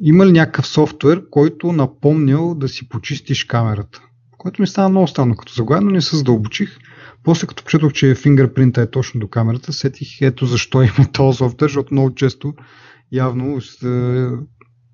[0.00, 4.02] има ли някакъв софтуер, който напомнял да си почистиш камерата?
[4.38, 6.78] Което ми стана много странно като заглавие, но не се задълбочих.
[7.22, 11.68] После като почетох, че фингърпринта е точно до камерата, сетих ето защо има този софтуер,
[11.68, 12.54] защото много често
[13.12, 13.60] явно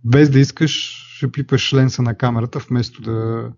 [0.05, 3.49] без да искаш ще пипаш ленса на камерата вместо да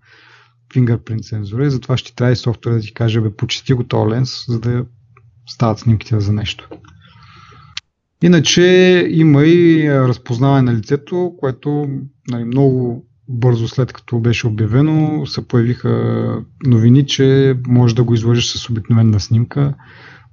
[0.73, 4.11] фингърпринт сензора и затова ще трябва и софтуер да ти каже бе почисти го този
[4.11, 4.85] ленс, за да
[5.49, 6.69] стават снимките за нещо.
[8.23, 8.63] Иначе
[9.11, 11.89] има и разпознаване на лицето, което
[12.29, 18.47] нали, много бързо след като беше обявено се появиха новини, че може да го изложиш
[18.47, 19.75] с обикновена снимка,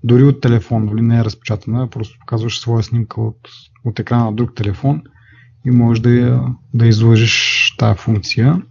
[0.03, 3.49] дори от телефон, нали, не е разпечатана, просто показваш своя снимка от,
[3.85, 5.01] от екрана на друг телефон
[5.65, 6.41] и можеш да, я,
[6.73, 8.61] да изложиш тази функция.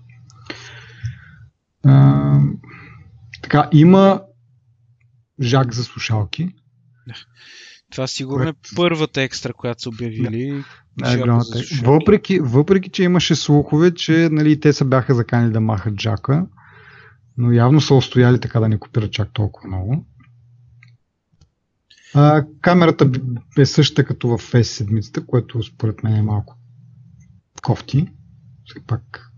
[1.84, 2.40] А,
[3.42, 4.22] така, има
[5.40, 6.49] жак за слушалки.
[7.90, 10.64] Това сигурно е първата екстра, която са обявили.
[10.99, 11.40] Да.
[11.84, 16.47] Въпреки, въпреки, че имаше слухове, че нали, те се бяха закани да махат джака,
[17.36, 20.07] но явно са устояли така да не копират чак толкова много.
[22.14, 23.11] А, камерата
[23.59, 26.57] е същата като в S7, което според мен е малко
[27.62, 28.09] кофти.
[28.64, 29.30] все пак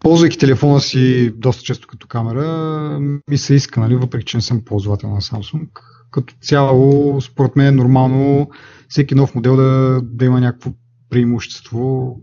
[0.00, 4.64] ползвайки телефона си доста често като камера, ми се иска, нали, въпреки че не съм
[4.64, 5.68] ползвател на Samsung.
[6.10, 8.50] Като цяло, според мен е нормално
[8.88, 10.70] всеки нов модел да, да има някакво
[11.10, 12.16] преимущество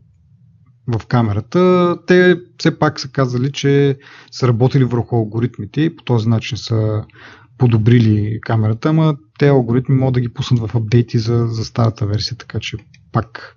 [0.88, 1.98] в камерата.
[2.08, 3.98] Те все пак са казали, че
[4.32, 7.04] са работили върху алгоритмите и по този начин са
[7.58, 12.38] подобрили камерата, ама те алгоритми могат да ги пуснат в апдейти за, за старата версия,
[12.38, 12.78] така че
[13.12, 13.56] пак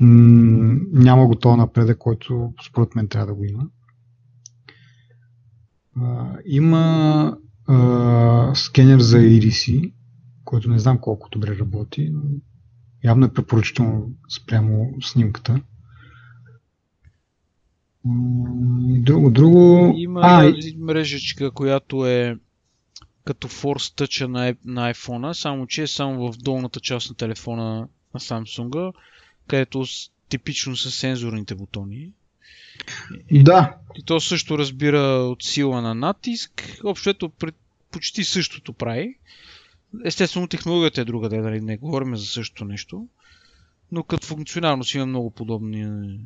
[0.00, 3.68] м- няма го този напредък, който според мен трябва да го има.
[6.00, 7.36] А, има
[7.66, 9.92] а, скенер за EDC,
[10.44, 12.22] който не знам колко добре работи, но
[13.04, 15.60] явно е препоръчително спрямо снимката.
[19.00, 19.94] Друго, друго.
[19.96, 22.38] Има а, мрежичка, която е
[23.24, 27.88] като Force Touch на, на iPhone, само че е само в долната част на телефона
[28.14, 28.92] на Samsung,
[29.46, 29.84] където
[30.28, 32.12] типично са сензорните бутони.
[33.32, 33.76] Да.
[33.96, 36.78] И то също разбира от сила на натиск.
[36.84, 37.32] Общото
[37.90, 39.18] почти същото прави.
[40.04, 43.08] Естествено, технологията е друга, да нали, не говорим за същото нещо.
[43.92, 46.18] Но като функционалност има много подобни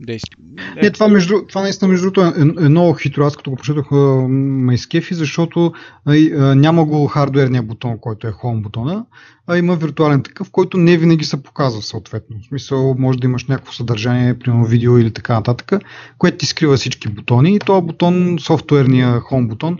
[0.00, 0.36] действия.
[0.76, 3.22] Е, не, това, между, това наистина между другото е, е много хитро.
[3.22, 3.86] Аз като го прочетох
[4.28, 5.72] ме изкефи, защото
[6.06, 9.04] а, а, няма го хардуерния бутон, който е Home бутона,
[9.46, 12.36] а има виртуален такъв, който не винаги се показва съответно.
[12.42, 15.82] В смисъл, може да имаш някакво съдържание, примерно видео или така нататък,
[16.18, 19.78] което ти скрива всички бутони и този бутон, софтуерния Home бутон,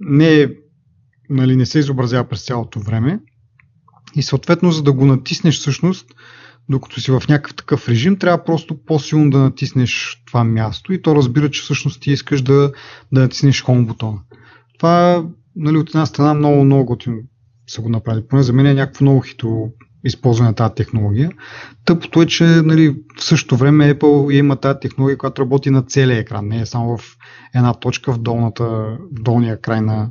[0.00, 0.48] не, е,
[1.30, 3.20] нали, не се изобразява през цялото време.
[4.16, 6.06] И съответно, за да го натиснеш всъщност,
[6.68, 11.14] докато си в някакъв такъв режим, трябва просто по-силно да натиснеш това място и то
[11.14, 12.72] разбира, че всъщност ти искаш да,
[13.12, 14.18] да натиснеш Home бутона.
[14.78, 15.24] Това
[15.56, 17.16] нали, от една страна много, много готино
[17.66, 18.26] са го направили.
[18.28, 19.72] Поне за мен е някакво много хитро
[20.04, 21.30] използване на тази технология.
[21.84, 26.18] Тъпото е, че нали, в същото време Apple има тази технология, която работи на целия
[26.18, 27.16] екран, не е само в
[27.54, 30.10] една точка в, долната, в долния край на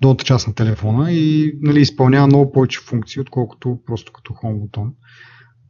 [0.00, 4.92] долната част на телефона и нали, изпълнява много повече функции, отколкото просто като Home бутон.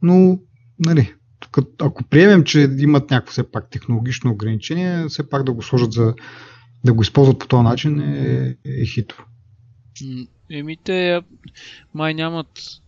[0.01, 0.39] Но,
[0.79, 5.61] нали, тук, ако приемем, че имат някакво все пак технологично ограничение, все пак да го
[5.61, 6.13] сложат за
[6.83, 9.23] да го използват по този начин е, е хитро.
[10.49, 11.21] Еми те
[11.93, 12.81] май нямат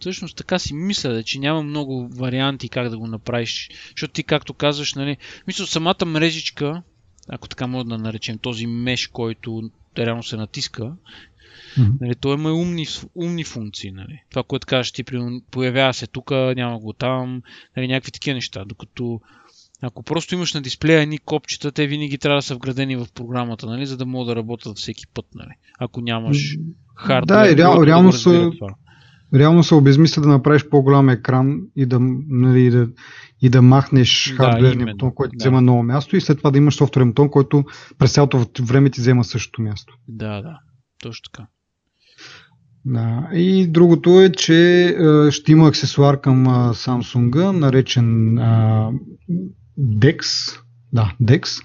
[0.00, 3.70] Всъщност така си мисля, че няма много варианти как да го направиш.
[3.90, 5.16] Защото ти, както казваш, нали,
[5.46, 6.82] мисля, самата мрежичка,
[7.28, 10.92] ако така мога да наречем, този меш, който реално се натиска,
[11.78, 12.00] Mm-hmm.
[12.00, 13.90] Нали, той има умни, умни функции.
[13.90, 14.22] Нали.
[14.30, 15.04] Това, което кажеш ти,
[15.50, 17.42] появява се тук, няма го там,
[17.76, 18.64] нали, някакви такива неща.
[18.64, 19.20] Докато
[19.82, 23.66] ако просто имаш на дисплея едни копчета, те винаги трябва да са вградени в програмата,
[23.66, 25.26] нали, за да могат да работят всеки път.
[25.34, 25.52] Нали.
[25.78, 26.56] Ако нямаш
[26.96, 27.36] хардвер.
[27.36, 28.50] Да, и реал, реално, да са,
[29.34, 31.98] реално се обезмисля да направиш по-голям екран и да,
[32.28, 32.88] нали, да,
[33.42, 35.42] и да махнеш да, хардверния бутон, който да.
[35.42, 37.64] взема ново място и след това да имаш софтуерен бутон, който
[37.98, 39.94] през цялото време ти взема същото място.
[40.08, 40.58] Да, да,
[41.02, 41.46] точно така.
[42.84, 43.28] Да.
[43.32, 48.42] И другото е, че е, ще има аксесуар към е, Samsung, наречен е,
[49.78, 50.22] DeX,
[50.92, 51.62] да, DeX,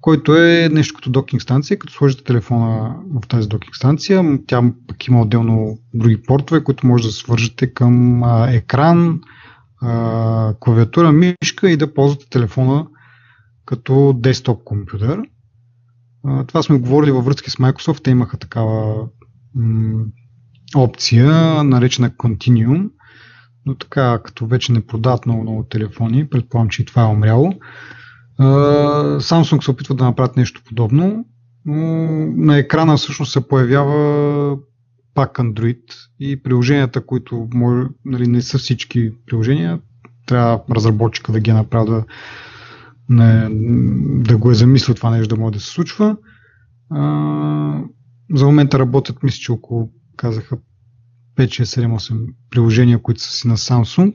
[0.00, 1.78] който е нещо като докинг станция.
[1.78, 7.04] Като сложите телефона в тази докинг станция, тя пък има отделно други портове, които може
[7.04, 9.20] да свържете към е, екран,
[9.82, 9.86] е,
[10.60, 12.86] клавиатура, мишка и да ползвате телефона
[13.64, 15.18] като десктоп компютър.
[16.28, 18.02] Е, това сме говорили във връзки с Microsoft.
[18.02, 19.06] Те имаха такава
[19.54, 20.04] м-
[20.76, 22.90] опция, наречена Continuum,
[23.66, 27.52] но така, като вече не продават много, много телефони, предполагам, че и това е умряло.
[29.18, 31.24] Samsung се опитва да направят нещо подобно,
[31.66, 31.76] но
[32.36, 34.58] на екрана всъщност се появява
[35.14, 35.82] пак Android
[36.20, 39.80] и приложенията, които може, нали, не са всички приложения,
[40.26, 42.04] трябва разработчика да ги направи да,
[43.08, 43.48] не,
[44.22, 46.16] да го е замислил това нещо да може да се случва.
[46.90, 47.80] А,
[48.34, 49.90] за момента работят, мисля, че около
[50.22, 50.58] казаха
[51.36, 54.14] 5, 6, 7, 8 приложения, които са си на Samsung,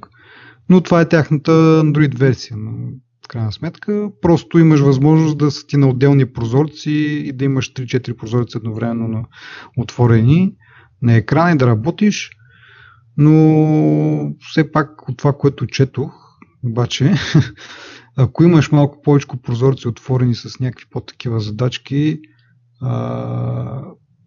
[0.69, 2.57] но това е тяхната Android версия.
[2.57, 2.71] Но
[3.25, 6.91] в крайна сметка, просто имаш възможност да са ти на отделни прозорци
[7.25, 9.25] и да имаш 3-4 прозорци едновременно на
[9.77, 10.55] отворени
[11.01, 12.29] на екрана и да работиш.
[13.17, 16.11] Но все пак от това, което четох,
[16.63, 17.13] обаче,
[18.17, 22.19] ако имаш малко повече прозорци отворени с някакви по-такива задачки,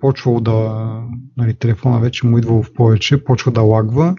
[0.01, 1.01] почвал да,
[1.37, 4.15] нали, телефона вече му идва в повече, почва да лагва.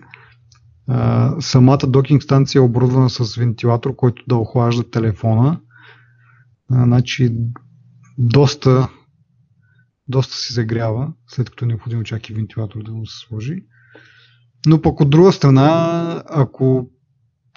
[0.87, 5.59] А, самата докинг станция е оборудвана с вентилатор, който да охлажда телефона.
[6.71, 7.35] А, значи
[8.17, 8.89] доста,
[10.07, 13.63] доста се загрява, след като е необходимо чак и вентилатор да му се сложи.
[14.65, 16.89] Но пък от друга страна, ако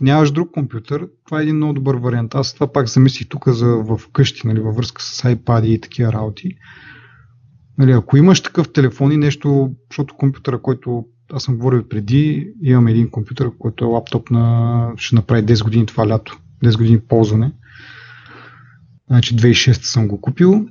[0.00, 2.34] нямаш друг компютър, това е един много добър вариант.
[2.34, 6.12] Аз това пак замислих тук за в къщи, нали, във връзка с iPad и такива
[6.12, 6.56] работи.
[7.78, 12.86] Нали, ако имаш такъв телефон и нещо, защото компютъра, който аз съм говорил преди, имам
[12.86, 17.52] един компютър, който е лаптоп на, ще направи 10 години това лято, 10 години ползване.
[19.06, 20.66] Значи 2006 съм го купил.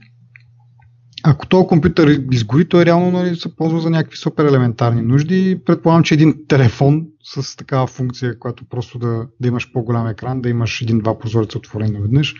[1.24, 5.60] Ако този компютър изгори, той реално нали, се ползва за някакви супер елементарни нужди.
[5.66, 10.50] Предполагам, че един телефон с такава функция, която просто да, да имаш по-голям екран, да
[10.50, 12.36] имаш един-два прозореца отворени наведнъж,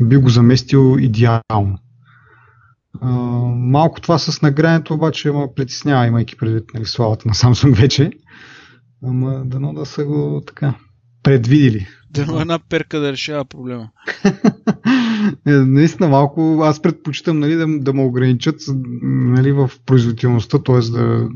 [0.00, 1.78] би го заместил идеално.
[3.00, 3.10] А,
[3.56, 8.10] малко това с нагрянето обаче ме притеснява, имайки предвид нали, славата на Samsung вече.
[9.02, 10.74] Ама дано да са го така
[11.22, 11.86] предвидили.
[12.10, 13.88] Дано една перка да решава проблема.
[15.46, 18.60] Е, наистина малко, аз предпочитам нали, да, да ме ограничат
[19.02, 20.80] нали, в производителността, т.е.
[20.80, 21.28] Да,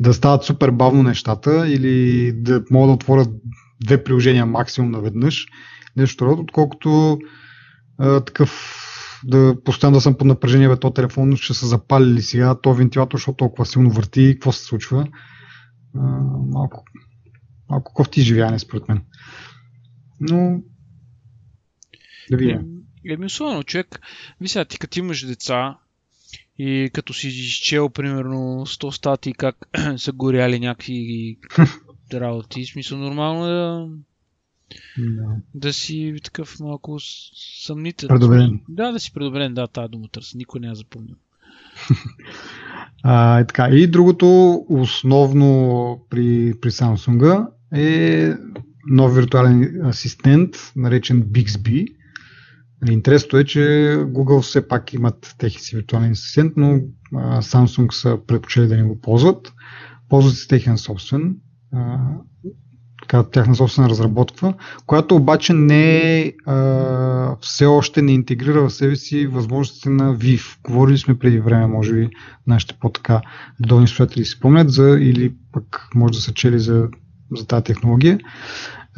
[0.00, 3.26] да стават супер бавно нещата или да мога да отворя
[3.84, 5.46] две приложения максимум наведнъж,
[5.96, 7.18] нещо друго, отколкото
[7.98, 8.74] а, такъв
[9.24, 12.74] да постоянно да съм под напрежение, бе, то телефон ще се запали ли сега, то
[12.74, 15.08] вентилатор, защото толкова силно върти, какво се случва.
[15.96, 16.00] А,
[16.46, 16.84] малко,
[17.70, 19.04] малко кофти живеяне, според мен.
[20.20, 20.62] Но
[22.30, 22.60] да видим.
[23.10, 24.00] Еми, особено човек,
[24.40, 25.78] ви сега, ти като имаш деца
[26.58, 31.38] и като си изчел примерно 100 статии как са горяли някакви
[32.14, 33.88] работи, смисъл нормално е да,
[34.98, 35.36] Да.
[35.54, 36.96] да си такъв малко
[37.64, 38.08] съмнителен.
[38.08, 38.60] Предубеден.
[38.68, 40.38] Да, да си предубеден, да, тази дума търся.
[40.38, 41.16] Никой не я запомнил.
[43.02, 43.68] А, и, така.
[43.68, 44.26] и другото
[44.68, 48.34] основно при, при Samsung е
[48.86, 51.86] нов виртуален асистент, наречен Bixby.
[52.88, 53.58] Интересното е, че
[53.98, 56.80] Google все пак имат техния си виртуален асистент, но
[57.38, 59.52] Samsung са предпочели да не го ползват.
[60.08, 61.36] Ползват се техен собствен,
[63.08, 64.54] така, тяхна собствена разработка,
[64.86, 66.32] която обаче не е,
[67.40, 70.58] все още не интегрира в себе си възможностите на VIV.
[70.64, 72.10] Говорили сме преди време, може би
[72.46, 73.20] нашите по-така
[73.62, 76.88] редовни слушатели си спомнят за, или пък може да са чели за,
[77.36, 78.18] за тази технология.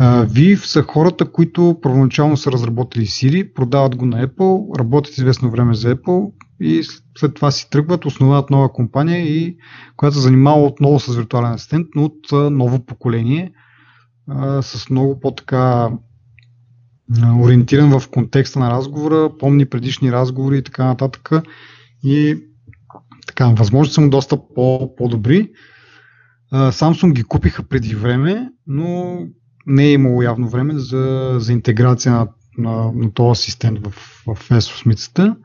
[0.01, 5.75] Uh, са хората, които първоначално са разработили Siri, продават го на Apple, работят известно време
[5.75, 6.83] за Apple и
[7.19, 9.57] след това си тръгват, основават нова компания, и,
[9.97, 13.53] която се занимава отново с виртуален асистент, но от ново поколение,
[14.31, 15.91] uh, с много по-така
[17.41, 21.31] ориентиран в контекста на разговора, помни предишни разговори и така нататък.
[22.05, 22.37] И
[23.27, 25.51] така, възможно са му доста по- по-добри.
[26.53, 29.19] Samsung ги купиха преди време, но
[29.67, 32.29] не е имало явно време за, за интеграция на,
[32.59, 33.91] на, на този асистент в,
[34.27, 35.37] в S8.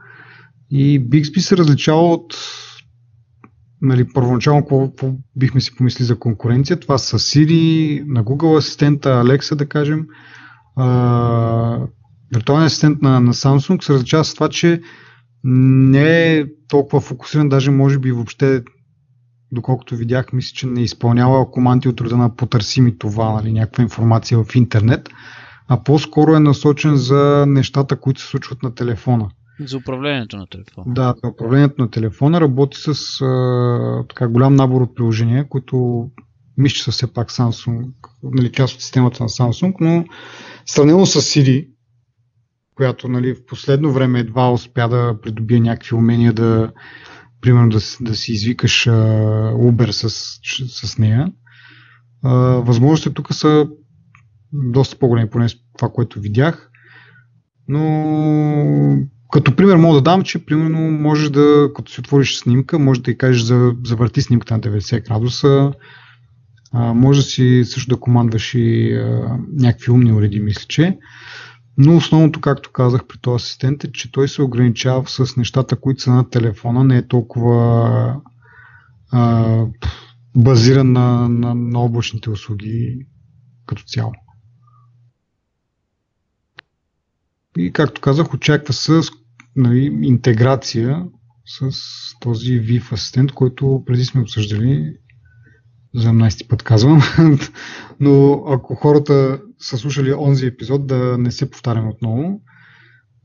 [0.72, 2.36] И Bixby се различава от
[3.82, 4.92] нали, първоначално какво,
[5.36, 6.80] бихме си помисли за конкуренция.
[6.80, 10.06] Това са Siri, на Google асистента, Alexa да кажем.
[12.34, 14.82] Виртуалният асистент на, на Samsung се различава с това, че
[15.44, 18.64] не е толкова фокусиран, даже може би въобще
[19.52, 23.84] доколкото видях, мисля, че не изпълнява команди от рода на потърси ми това, нали, някаква
[23.84, 25.10] информация в интернет,
[25.68, 29.30] а по-скоро е насочен за нещата, които се случват на телефона.
[29.60, 30.93] За управлението на телефона.
[30.93, 36.08] Да, за управлението на телефона работи с а, така голям набор от приложения, които
[36.58, 37.91] мисля, че са все пак Samsung,
[38.24, 40.06] нали, част от системата на Samsung, но
[40.66, 41.70] сравнено с Siri,
[42.76, 46.72] която нали, в последно време едва успя да придобие някакви умения да,
[47.41, 48.91] примерно да, да си извикаш а,
[49.53, 50.10] Uber с,
[50.86, 51.32] с нея.
[52.24, 53.68] А, възможностите тук са
[54.53, 55.47] доста по-големи, поне
[55.78, 56.70] това, което видях.
[57.68, 57.82] Но
[59.36, 63.12] като пример мога да дам, че примерно можеш да, като си отвориш снимка, може да
[63.12, 65.74] й кажеш за, завърти снимката на 90 градуса,
[66.72, 70.98] а, може да си също да командваш и а, някакви умни уреди, мисля, че.
[71.78, 76.02] Но основното, както казах при този асистент е, че той се ограничава с нещата, които
[76.02, 78.22] са на телефона, не е толкова
[79.12, 79.66] а,
[80.38, 83.06] базиран на, на, на облачните услуги
[83.66, 84.14] като цяло.
[87.58, 89.02] И както казах, очаква се
[89.56, 91.06] нали, интеграция
[91.45, 91.70] с
[92.20, 94.93] този VIF асистент, който преди сме обсъждали
[95.95, 97.01] за 17 път казвам,
[97.99, 102.41] но ако хората са слушали онзи епизод, да не се повтарям отново,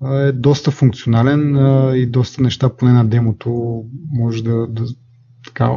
[0.04, 1.56] е доста функционален
[1.96, 4.84] и доста неща, поне на демото, може да, да
[5.44, 5.76] така,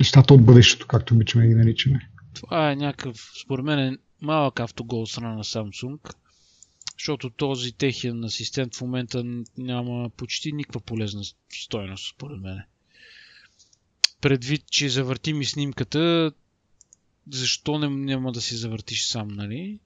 [0.00, 2.00] нещата от бъдещето, както обичаме да ги наричаме.
[2.34, 5.98] Това е някакъв, според мен, е малък автогол страна на Samsung,
[7.02, 9.24] защото този техен асистент в момента
[9.58, 12.62] няма почти никаква полезна стойност, според мен.
[14.20, 16.32] Предвид, че завърти ми снимката,
[17.30, 19.78] защо не, няма да си завъртиш сам, нали?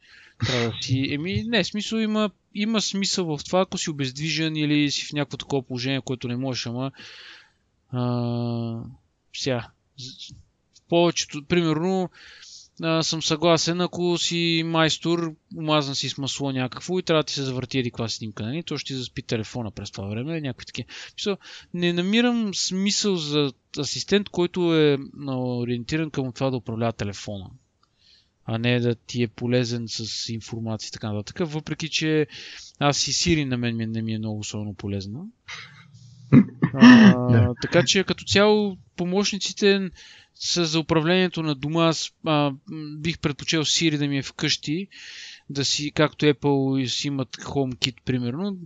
[0.46, 1.08] Трябва да си...
[1.10, 5.36] Еми, не, смисъл има, има смисъл в това, ако си обездвижен или си в някакво
[5.36, 6.92] такова положение, което не можеш, ама...
[7.90, 8.82] А,
[9.36, 9.68] сега,
[10.88, 12.10] повечето, примерно,
[12.82, 17.34] а, съм съгласен, ако си майстор, омазан си с масло някакво и трябва да ти
[17.34, 18.62] се завърти еди каква снимка, нали?
[18.62, 20.88] То ще ти заспи телефона през това време, някакви такива.
[21.16, 21.36] Мисъл,
[21.74, 24.98] не намирам смисъл за асистент, който е
[25.28, 27.50] ориентиран към това да управлява телефона
[28.46, 31.48] а не да ти е полезен с информация и така нататък.
[31.48, 32.26] Въпреки, че
[32.78, 35.20] аз и Siri на мен не ми е много особено полезна.
[36.78, 37.54] А.
[37.62, 39.90] Така че като цяло помощниците
[40.38, 41.86] са за управлението на дома.
[41.86, 42.52] Аз а,
[42.98, 44.88] бих предпочел Siri да ми е вкъщи,
[45.50, 48.56] да си, както Apple си имат HomeKit, примерно,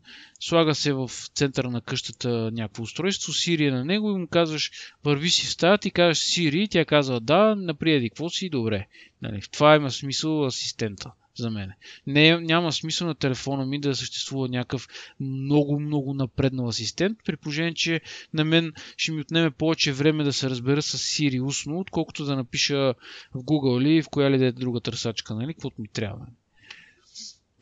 [0.40, 4.70] слага се в центъра на къщата някакво устройство, Siri е на него и му казваш,
[5.04, 8.86] върви си в стаята и казваш Siri, тя казва да, наприеди какво си, добре.
[9.22, 11.72] Нали, в това има смисъл асистента за мен.
[12.06, 14.88] Не, няма смисъл на телефона ми да съществува някакъв
[15.20, 18.00] много, много напреднал асистент, при положение, че
[18.34, 22.36] на мен ще ми отнеме повече време да се разбера с Siri устно, отколкото да
[22.36, 22.94] напиша
[23.34, 26.26] в Google или в коя ли да е друга търсачка, нали, каквото ми трябва.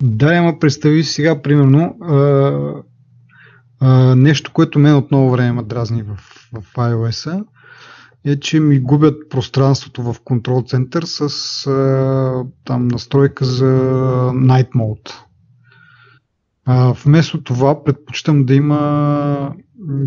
[0.03, 2.83] Да, ама представи сега, примерно, а,
[3.81, 6.17] а, нещо, което мен от много време ме дразни в,
[6.53, 7.45] в iOS-а,
[8.31, 13.65] е, че ми губят пространството в Control Center с а, там настройка за
[14.35, 15.13] Night Mode.
[16.65, 19.55] А, вместо това предпочитам да има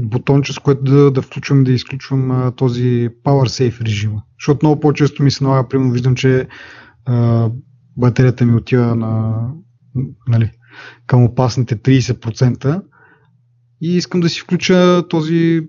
[0.03, 4.23] бутонче, с което да, да включвам да изключвам а, този Power Safe режима.
[4.39, 6.47] Защото много по-често ми се налага, примерно виждам, че
[7.05, 7.49] а,
[7.97, 9.43] батерията ми отива на,
[10.27, 10.51] нали,
[11.07, 12.81] към опасните 30%
[13.81, 15.67] и искам да си включа този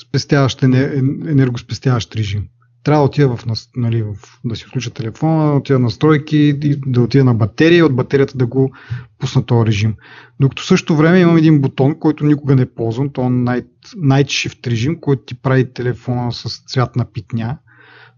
[0.00, 2.44] спестяващ, енергоспестяващ режим.
[2.84, 7.24] Трябва да отида в, нали, в, да си включа телефона, да отида настройки, да отида
[7.24, 8.72] на батерия и от батерията да го
[9.18, 9.94] пусна този режим.
[10.40, 13.66] Докато в същото време имам един бутон, който никога не ползвам, то е Night,
[13.96, 17.58] Night Shift режим, който ти прави телефона с цвят на питня,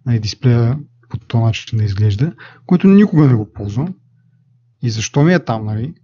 [0.07, 2.33] нали, дисплея по този начин да изглежда,
[2.67, 3.95] който никога не го ползвам.
[4.83, 5.95] И защо ми е там, нали?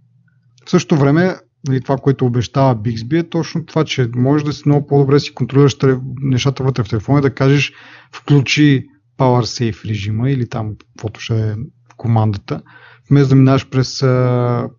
[0.65, 1.35] В същото време
[1.67, 5.33] нали, това, което обещава Bixby е точно това, че можеш да си много по-добре си
[5.33, 5.77] контролираш
[6.21, 7.73] нещата вътре в телефона и да кажеш
[8.13, 8.87] включи
[9.17, 11.55] Power Safe режима или там каквото ще е
[11.97, 12.61] командата,
[13.09, 14.69] вместо да минаш през а,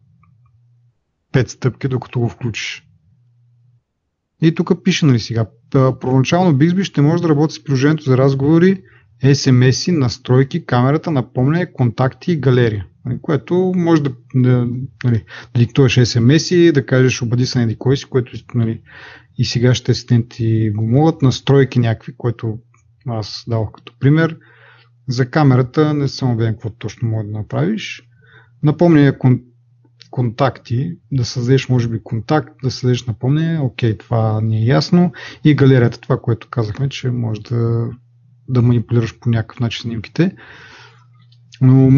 [1.32, 2.82] 5 стъпки, докато го включиш.
[4.42, 8.82] И тук пише, нали сега, първоначално Bixby ще може да работи с приложението за разговори,
[9.24, 12.86] SMS-и, настройки, камерата, напомняне, контакти и галерия.
[13.06, 14.68] Нали, което може да, да,
[15.04, 15.24] нали,
[15.56, 18.80] диктуваш SMS-и, да кажеш обади се на кой си, което нали,
[19.38, 22.58] и сегашните асистенти го могат, настройки някакви, което
[23.06, 24.38] аз давах като пример.
[25.08, 28.02] За камерата не съм убеден какво точно може да направиш.
[28.62, 29.40] Напомня кон,
[30.10, 35.12] контакти, да създадеш може би контакт, да създадеш напомня, окей, това не е ясно.
[35.44, 37.90] И галерията, това, което казахме, че може да,
[38.48, 40.36] да манипулираш по някакъв начин снимките.
[41.60, 41.90] Но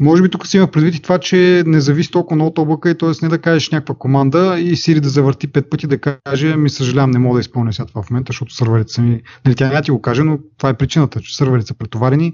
[0.00, 2.90] може би тук си има предвид и това, че не зависи толкова много от облака
[2.90, 3.10] и т.е.
[3.22, 7.10] не да кажеш някаква команда и Siri да завърти пет пъти да каже ми съжалявам,
[7.10, 9.22] не мога да изпълня сега това в момента, защото сървърите са ми...
[9.44, 12.32] Нали, тя няма ти го каже, но това е причината, че сървърите са претоварени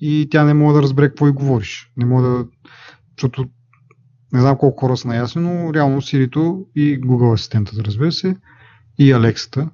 [0.00, 1.90] и тя не може да разбере какво и говориш.
[1.96, 2.44] Не мога да...
[3.18, 3.44] Защото
[4.32, 8.36] не знам колко хора са наясни, но реално Siri и Google асистентът, разбира се,
[8.98, 9.70] и Алексата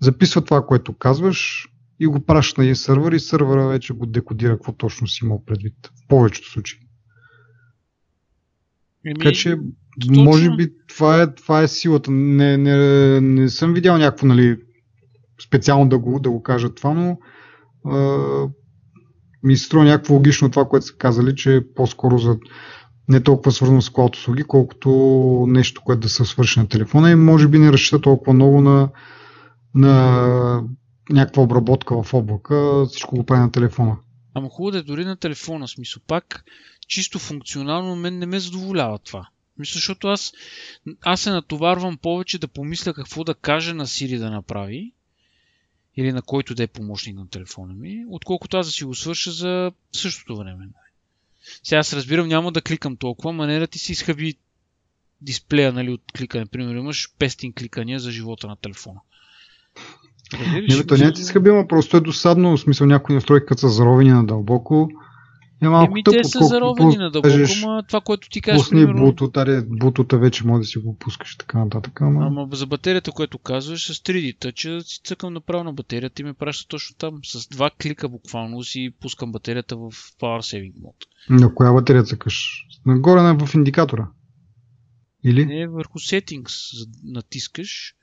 [0.00, 1.68] записва това, което казваш,
[2.00, 5.44] и го праща на един сървър и сървъра вече го декодира какво точно си имал
[5.46, 5.74] предвид.
[5.86, 6.78] В повечето случаи.
[9.06, 9.58] Еми, така че,
[10.00, 10.24] точно.
[10.24, 12.10] може би това е, това е силата.
[12.10, 14.56] Не, не, не съм видял някакво, нали,
[15.46, 17.18] специално да го, да го кажа това, но
[17.84, 18.48] а,
[19.42, 22.38] ми се струва някакво логично това, което са казали, че е по-скоро за
[23.08, 24.90] не толкова свързано с клауд услуги, колкото
[25.48, 28.88] нещо, което да се свърши на телефона и може би не разчита толкова много на,
[29.74, 30.62] на
[31.10, 33.96] някаква обработка в облака, всичко го прави на телефона.
[34.34, 36.02] Ама хубаво да е дори на телефона, смисъл.
[36.06, 36.44] Пак,
[36.88, 39.28] чисто функционално, мен не ме задоволява това.
[39.58, 40.32] Мисля, защото аз,
[41.00, 44.92] аз се натоварвам повече да помисля какво да каже на Сири да направи,
[45.96, 49.30] или на който да е помощник на телефона ми, отколкото аз да си го свърша
[49.30, 50.68] за същото време.
[51.62, 54.34] Сега аз разбирам, няма да кликам толкова, манера ти си изхъби
[55.20, 56.46] дисплея нали, от кликане.
[56.46, 59.00] Примерно имаш 500 кликания за живота на телефона.
[60.32, 63.60] Не, бе, то не е ти скъбима, просто е досадно, в смисъл някои настройки, като
[63.60, 64.88] са заровени надълбоко
[65.62, 67.34] Е малко Еми, тъпо, те са заровени на дълбоко,
[67.64, 70.96] ама това, което ти кажеш, Пусни примерно, бутута, аре, бутута вече може да си го
[70.98, 72.00] пускаш така нататък.
[72.00, 72.26] Ама...
[72.26, 76.32] Ама за батерията, което казваш, с 3D Touch си цъкам направо на батерията и ме
[76.32, 77.20] праща точно там.
[77.24, 79.90] С два клика буквално си пускам батерията в
[80.20, 80.96] Power Saving мод.
[81.30, 82.66] На коя батерия цъкаш?
[82.86, 84.08] Нагоре на в индикатора.
[85.24, 85.46] Или?
[85.46, 87.94] Не върху Settings натискаш.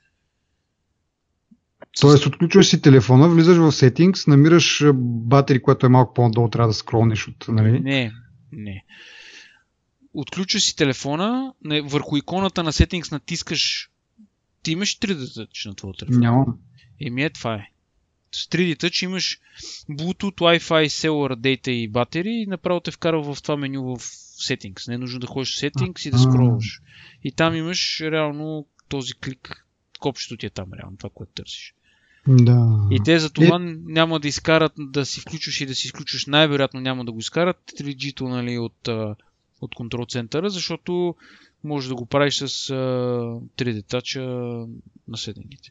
[2.00, 6.74] Тоест, отключваш си телефона, влизаш в Settings, намираш батери, което е малко по-надолу, трябва да
[6.74, 7.80] скролнеш от, нали?
[7.80, 8.12] Не,
[8.52, 8.84] не.
[10.14, 13.90] Отключваш си телефона, не, върху иконата на Settings натискаш.
[14.62, 16.20] Ти имаш 3D Touch на твоя телефон.
[16.20, 16.58] Нямам.
[17.00, 17.68] Еми е, това е.
[18.32, 19.40] С 3D Touch имаш
[19.90, 24.00] Bluetooth, Wi-Fi, Cellular Data и батерии и направо те вкарва в това меню в
[24.48, 24.88] Settings.
[24.88, 26.80] Не е нужно да ходиш в Settings и да скролваш.
[27.24, 29.63] И там имаш реално този клик.
[30.00, 31.74] Копчето ти е там реално, това, което търсиш.
[32.28, 32.88] Да.
[32.90, 36.26] И те за това няма да изкарат да си включваш и да си изключваш.
[36.26, 38.88] Най-вероятно няма да го изкарат 3G-то нали, от,
[39.60, 41.14] от контрол центъра, защото
[41.64, 42.74] може да го правиш с а,
[43.56, 44.18] 3D Touch
[45.08, 45.70] на седените.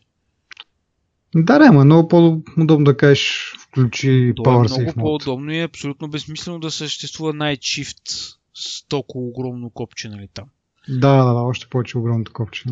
[1.36, 5.02] Да, да, ама е много по-удобно да кажеш включи Това е Power много Safe Mode.
[5.02, 10.46] по-удобно и е абсолютно безсмислено да съществува Shift с толкова огромно копче, нали там.
[10.90, 12.64] Да, да, да, още повече огромното копче.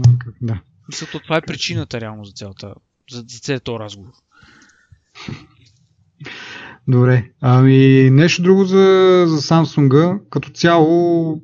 [0.42, 0.62] Да.
[0.92, 2.74] Мисля, то това е причината реално за цялата,
[3.12, 4.12] за, за целият този разговор.
[6.88, 7.32] Добре.
[7.42, 10.22] Ами нещо друго за, за Samsung.
[10.30, 11.42] Като цяло,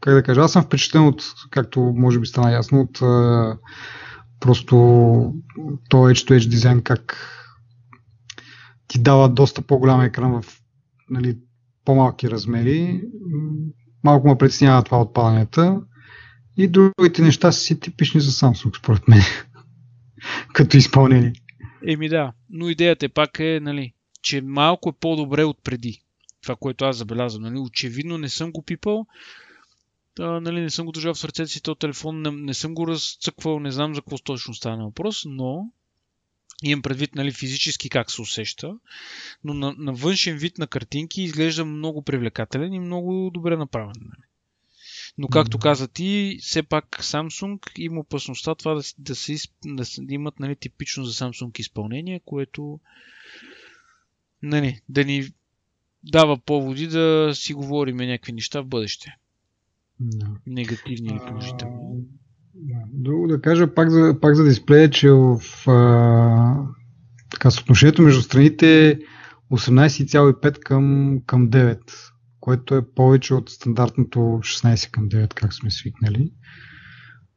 [0.00, 3.58] как да кажа, аз съм впечатлен от, както може би стана ясно, от а,
[4.40, 4.76] просто
[5.88, 7.16] то Edge-to-Edge дизайн, как
[8.88, 10.60] ти дава доста по-голям екран в
[11.10, 11.38] нали,
[11.84, 13.02] по-малки размери.
[14.04, 15.80] Малко ме притеснява това от паданията.
[16.56, 19.20] И другите неща са си типични за Samsung, според мен.
[20.52, 21.32] като изпълнение.
[21.86, 23.92] Еми да, но идеята е пак е, нали,
[24.22, 26.02] че малко е по-добре от преди.
[26.42, 27.42] Това, което аз забелязвам.
[27.42, 29.06] Нали, очевидно не съм го пипал,
[30.20, 32.86] а, нали, не съм го държал в сърцето си този телефон, не, не съм го
[32.86, 35.70] разцъквал, не знам за какво точно стана въпрос, но
[36.62, 38.74] имам предвид нали, физически как се усеща,
[39.44, 43.94] но на, на външен вид на картинки изглежда много привлекателен и много добре направен.
[44.00, 44.25] Нали.
[45.18, 50.02] Но както каза ти, все пак Samsung има опасността това да, да, се, да, се-
[50.02, 52.80] да имат нали, типично за Samsung изпълнение, което
[54.42, 55.32] нали, да ни
[56.04, 59.16] дава поводи да си говорим някакви неща в бъдеще.
[60.00, 60.26] Да.
[60.46, 62.04] Негативни или положителни.
[62.92, 66.66] Друго да кажа пак за, пак за дисплея, че в а,
[67.30, 68.98] така, съотношението между страните е
[69.50, 71.80] 18,5 към, към 9,
[72.46, 76.32] което е повече от стандартното 16 към 9, как сме свикнали.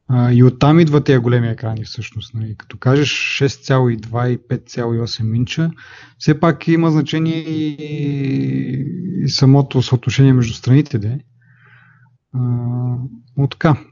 [0.08, 2.34] А, и оттам идват тези големи екрани всъщност.
[2.34, 2.56] Нали.
[2.58, 5.72] Като кажеш 6,2 и 5,8 инча,
[6.18, 7.76] все пак има значение и,
[9.24, 11.00] и самото съотношение между страните.
[11.00, 11.20] Де.
[12.34, 13.86] А, така.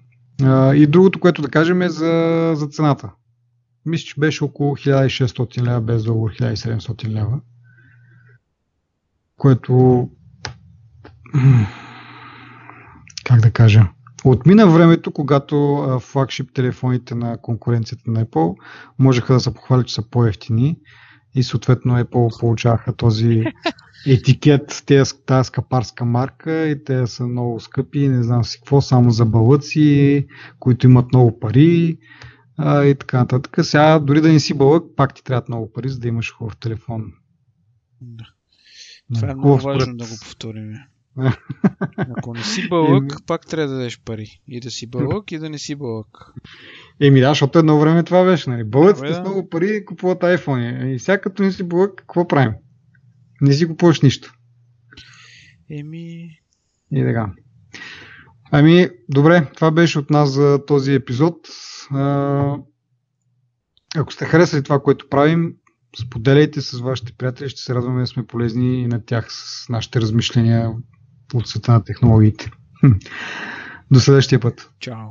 [0.43, 3.11] А, и другото, което да кажем е за, за цената.
[3.85, 7.39] Мисля, че беше около 1600 лева, без договор 1700 лева.
[9.37, 10.09] Което
[13.23, 13.87] как да кажа
[14.25, 18.55] отмина времето, когато флагшип телефоните на конкуренцията на Apple
[18.99, 20.77] можеха да се похвалят, че са по-ефтини
[21.35, 23.43] и съответно Apple получаваха този
[24.07, 24.83] етикет,
[25.25, 30.27] тази скъпарска марка и те са много скъпи, не знам си какво, само за балъци,
[30.59, 31.97] които имат много пари
[32.57, 33.57] а, и така нататък.
[33.65, 36.57] Сега дори да не си балък, пак ти трябват много пари, за да имаш хубав
[36.57, 37.11] телефон.
[38.01, 38.25] Да.
[39.15, 40.73] Това е много важно да го повторим.
[42.17, 44.41] Ако не си бълък, пак трябва да дадеш пари.
[44.47, 46.33] И да си бълък, и да не си бълък.
[46.99, 48.49] Еми да, защото едно време това беше.
[48.49, 48.63] Нали?
[48.63, 49.21] Бълъците Добре, с да.
[49.21, 50.85] много пари купуват iPhone.
[50.85, 52.53] И сега като не си бълък, какво правим?
[53.41, 54.33] Не си купуваш нищо.
[55.69, 56.29] Еми,
[56.91, 57.31] И така.
[58.51, 61.35] Ами, добре, това беше от нас за този епизод.
[63.95, 65.53] Ако сте харесали това, което правим,
[66.01, 70.01] споделяйте с вашите приятели, ще се радваме да сме полезни и на тях с нашите
[70.01, 70.73] размишления
[71.33, 72.51] от света на технологиите.
[73.91, 74.69] До следващия път.
[74.79, 75.07] чао.